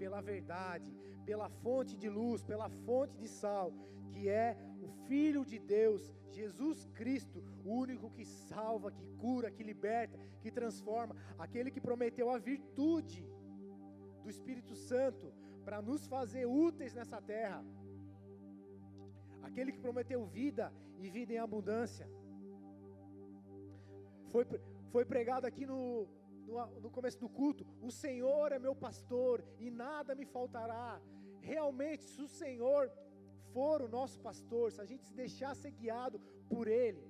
[0.00, 0.90] pela verdade,
[1.28, 3.68] pela fonte de luz, pela fonte de sal,
[4.12, 4.56] que é
[4.86, 6.02] o Filho de Deus,
[6.38, 12.28] Jesus Cristo, o único que salva, que cura, que liberta, que transforma, aquele que prometeu
[12.30, 13.22] a virtude
[14.22, 15.26] do Espírito Santo
[15.64, 17.60] para nos fazer úteis nessa terra,
[19.42, 22.06] aquele que prometeu vida e vida em abundância.
[24.32, 24.44] Foi,
[24.92, 26.06] foi pregado aqui no,
[26.46, 31.00] no, no começo do culto: o Senhor é meu pastor e nada me faltará.
[31.40, 32.90] Realmente, se o Senhor
[33.52, 36.18] for o nosso pastor, se a gente se deixar ser guiado
[36.48, 37.02] por Ele,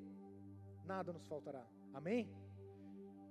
[0.85, 1.67] nada nos faltará.
[1.93, 2.31] Amém?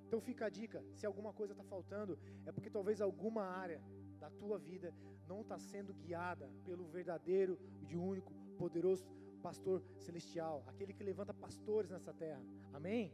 [0.07, 3.81] Então fica a dica: se alguma coisa está faltando, é porque talvez alguma área
[4.19, 4.93] da tua vida
[5.27, 9.05] não está sendo guiada pelo verdadeiro, de único, poderoso
[9.41, 12.41] pastor celestial, aquele que levanta pastores nessa terra.
[12.73, 13.13] Amém?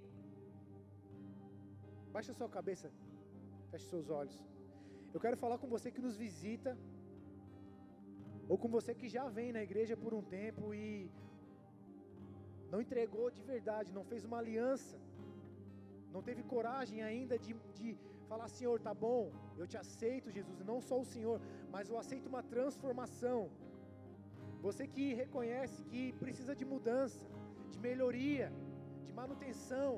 [2.15, 2.87] Baixa sua cabeça,
[3.71, 4.37] feche seus olhos.
[5.13, 6.71] Eu quero falar com você que nos visita,
[8.51, 11.09] ou com você que já vem na igreja por um tempo e
[12.71, 14.97] não entregou de verdade, não fez uma aliança,
[16.15, 17.89] não teve coragem ainda de, de
[18.29, 19.21] falar: Senhor, tá bom,
[19.57, 21.39] eu te aceito, Jesus, não só o Senhor,
[21.73, 23.39] mas eu aceito uma transformação.
[24.65, 27.25] Você que reconhece que precisa de mudança,
[27.71, 28.47] de melhoria,
[29.05, 29.91] de manutenção,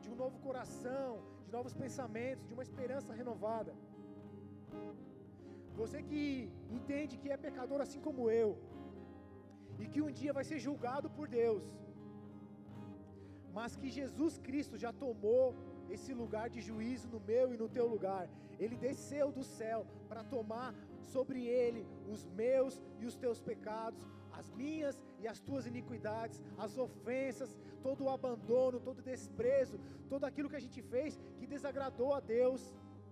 [0.00, 1.10] de um novo coração,
[1.48, 3.72] de novos pensamentos, de uma esperança renovada.
[5.80, 6.22] Você que
[6.78, 8.48] entende que é pecador assim como eu,
[9.82, 11.64] e que um dia vai ser julgado por Deus,
[13.56, 15.44] mas que Jesus Cristo já tomou
[15.94, 18.24] esse lugar de juízo no meu e no teu lugar.
[18.62, 19.80] Ele desceu do céu
[20.10, 20.70] para tomar
[21.14, 21.82] sobre ele
[22.14, 24.04] os meus e os teus pecados,
[24.38, 29.78] as minhas e as tuas iniquidades, as ofensas, todo o abandono, todo o desprezo,
[30.08, 32.62] tudo aquilo que a gente fez que desagradou a Deus.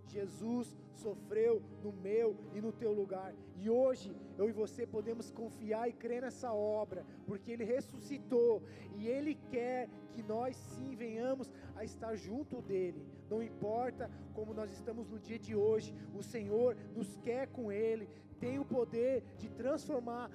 [0.09, 3.35] Jesus sofreu no meu e no teu lugar.
[3.57, 8.63] E hoje eu e você podemos confiar e crer nessa obra, porque Ele ressuscitou
[8.97, 13.05] e Ele quer que nós sim venhamos a estar junto dEle.
[13.29, 18.09] Não importa como nós estamos no dia de hoje, o Senhor nos quer com Ele,
[18.39, 20.31] tem o poder de transformar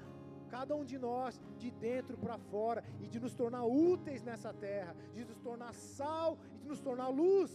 [0.56, 4.94] cada um de nós de dentro para fora e de nos tornar úteis nessa terra,
[5.16, 7.52] de nos tornar sal e de nos tornar luz.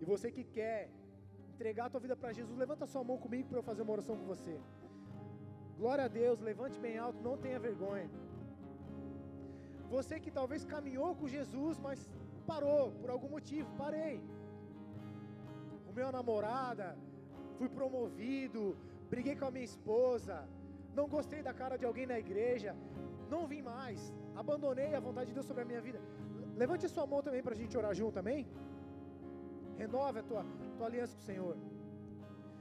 [0.00, 0.80] E você que quer
[1.54, 4.16] entregar a tua vida para Jesus, levanta sua mão comigo para eu fazer uma oração
[4.20, 4.56] com você.
[5.80, 8.08] Glória a Deus, levante bem alto, não tenha vergonha.
[9.94, 11.98] Você que talvez caminhou com Jesus, mas
[12.50, 14.16] parou por algum motivo, parei.
[15.88, 16.88] O meu namorada,
[17.58, 18.62] fui promovido,
[19.12, 20.36] briguei com a minha esposa,
[20.98, 22.74] não gostei da cara de alguém na igreja,
[23.30, 24.00] não vim mais,
[24.34, 26.00] abandonei a vontade de Deus sobre a minha vida.
[26.56, 28.46] Levante sua mão também para a gente orar junto, amém?
[29.76, 30.44] Renove a tua,
[30.76, 31.56] tua aliança com o Senhor.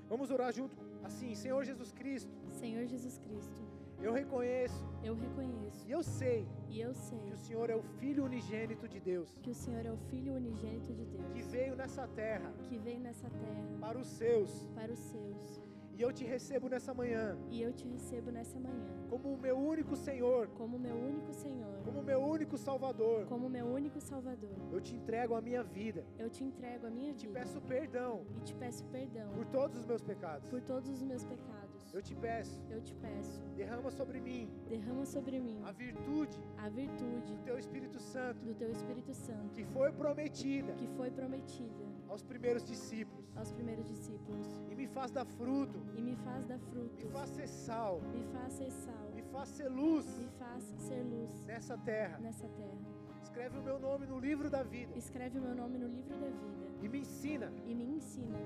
[0.09, 2.31] Vamos orar junto assim, Senhor Jesus Cristo.
[2.51, 3.61] Senhor Jesus Cristo.
[4.01, 4.83] Eu reconheço.
[5.03, 5.87] Eu reconheço.
[5.87, 6.47] E eu sei.
[6.69, 7.19] E eu sei.
[7.19, 9.37] Que o Senhor é o filho unigênito de Deus.
[9.41, 11.31] Que o Senhor é o filho unigênito de Deus.
[11.31, 12.51] Que veio nessa terra.
[12.67, 13.63] Que veio nessa terra.
[13.79, 14.67] Para os seus.
[14.75, 15.62] Para os seus
[15.95, 17.37] e eu te recebo nessa manhã.
[17.51, 18.89] E eu te recebo nessa manhã.
[19.09, 20.47] Como o meu único Senhor.
[20.49, 21.75] Como o meu único Senhor.
[21.85, 23.25] Como o meu único Salvador.
[23.27, 24.55] Como o meu único Salvador.
[24.71, 26.03] Eu te entrego a minha vida.
[26.17, 27.27] Eu te entrego a minha e vida.
[27.27, 28.25] Te peço perdão.
[28.35, 29.31] E te peço perdão.
[29.33, 30.49] Por todos os meus pecados.
[30.49, 31.93] Por todos os meus pecados.
[31.93, 32.59] Eu te peço.
[32.71, 33.43] Eu te peço.
[33.55, 34.49] Derrama sobre mim.
[34.67, 35.61] Derrama sobre mim.
[35.63, 36.41] A virtude.
[36.57, 37.35] A virtude.
[37.35, 38.43] Do teu Espírito Santo.
[38.43, 39.53] Do teu Espírito Santo.
[39.53, 40.73] Que foi prometida.
[40.73, 43.25] Que foi prometida aos primeiros discípulos.
[43.35, 44.47] Aos primeiros discípulos.
[44.69, 45.79] E me faz dar fruto.
[45.97, 46.95] E me faz dar fruto.
[46.95, 48.01] Me faz ser sal.
[48.13, 49.05] Me faz ser sal.
[49.15, 50.05] Me faz ser luz.
[50.19, 51.45] Me faz ser luz.
[51.45, 52.19] Nessa terra.
[52.19, 52.77] Nessa terra.
[53.23, 54.95] Escreve o meu nome no livro da vida.
[54.95, 56.67] Escreve o meu nome no livro da vida.
[56.83, 57.51] E me ensina.
[57.65, 58.37] E me ensina.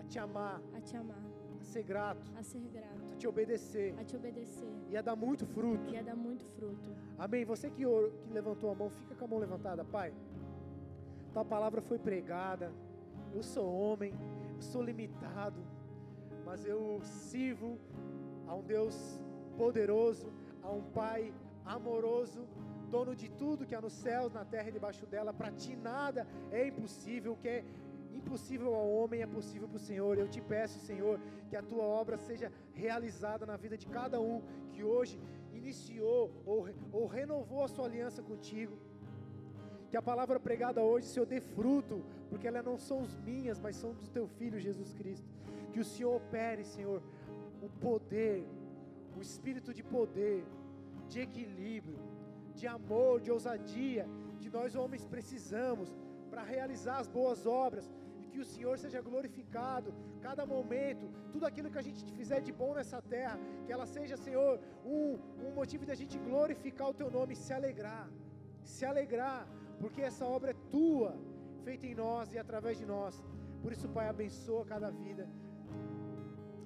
[0.00, 0.60] A te amar.
[0.74, 1.24] A te amar.
[1.60, 2.32] A ser grato.
[2.36, 3.12] A ser grato.
[3.12, 3.94] A te obedecer.
[4.00, 4.74] A te obedecer.
[4.90, 5.94] E a dar muito fruto.
[5.94, 6.90] E a dar muito fruto.
[7.16, 7.44] Amém.
[7.44, 10.12] Você que, que levantou a mão, fica com a mão levantada, Pai.
[11.32, 12.72] Tua palavra foi pregada
[13.36, 14.12] eu sou homem,
[14.56, 15.60] eu sou limitado,
[16.46, 17.78] mas eu sirvo
[18.46, 18.96] a um Deus
[19.58, 20.28] poderoso,
[20.62, 21.34] a um Pai
[21.64, 22.46] amoroso,
[22.90, 25.34] dono de tudo que há nos céus, na terra e debaixo dela.
[25.34, 27.64] Para ti nada é impossível, o que é
[28.20, 30.16] impossível ao homem é possível para o Senhor.
[30.16, 34.42] Eu te peço, Senhor, que a tua obra seja realizada na vida de cada um
[34.72, 35.20] que hoje
[35.52, 38.78] iniciou ou, ou renovou a sua aliança contigo.
[39.90, 43.92] Que a palavra pregada hoje, Senhor, dê fruto, porque elas não são minhas, mas são
[43.92, 45.28] do teu filho Jesus Cristo.
[45.72, 47.00] Que o Senhor opere, Senhor,
[47.62, 48.46] o poder,
[49.16, 50.44] o espírito de poder,
[51.08, 51.98] de equilíbrio,
[52.54, 54.06] de amor, de ousadia,
[54.40, 55.88] que nós homens precisamos
[56.30, 57.86] para realizar as boas obras
[58.20, 59.94] e que o Senhor seja glorificado
[60.26, 64.16] cada momento, tudo aquilo que a gente fizer de bom nessa terra, que ela seja,
[64.16, 68.08] Senhor, um, um motivo de a gente glorificar o Teu nome se alegrar,
[68.64, 69.46] se alegrar,
[69.80, 71.16] porque essa obra é Tua,
[71.64, 73.22] feita em nós e através de nós.
[73.62, 75.28] Por isso, Pai, abençoa cada vida.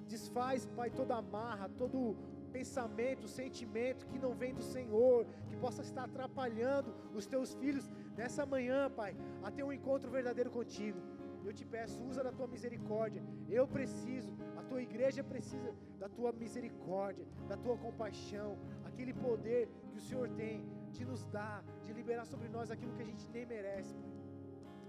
[0.07, 2.15] Desfaz, Pai, toda amarra, todo
[2.51, 8.45] pensamento, sentimento que não vem do Senhor, que possa estar atrapalhando os teus filhos nessa
[8.45, 10.99] manhã, Pai, a ter um encontro verdadeiro contigo.
[11.43, 13.23] Eu te peço, usa da tua misericórdia.
[13.49, 19.97] Eu preciso, a tua igreja precisa da tua misericórdia, da tua compaixão, aquele poder que
[19.97, 20.63] o Senhor tem
[20.97, 24.11] de nos dar, de liberar sobre nós aquilo que a gente nem merece, Pai.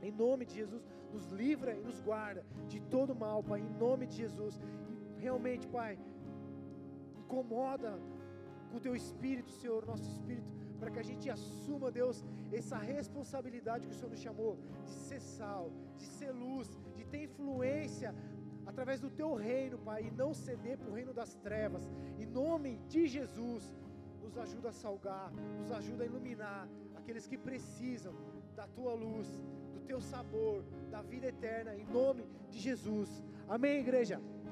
[0.09, 4.07] Em nome de Jesus, nos livra e nos guarda de todo mal, Pai, em nome
[4.07, 4.61] de Jesus.
[5.17, 5.93] E realmente, Pai,
[7.21, 7.93] incomoda
[8.69, 10.51] com o teu espírito, Senhor, nosso espírito,
[10.81, 12.25] para que a gente assuma, Deus,
[12.61, 17.23] essa responsabilidade que o Senhor nos chamou de ser sal, de ser luz, de ter
[17.29, 18.13] influência
[18.67, 21.89] através do teu reino, Pai, e não ceder para o reino das trevas.
[22.19, 23.73] Em nome de Jesus,
[24.23, 28.15] nos ajuda a salgar, nos ajuda a iluminar aqueles que precisam
[28.55, 29.29] da tua luz,
[29.73, 33.23] do teu sabor, da vida eterna, em nome de Jesus.
[33.49, 34.21] Amém, igreja?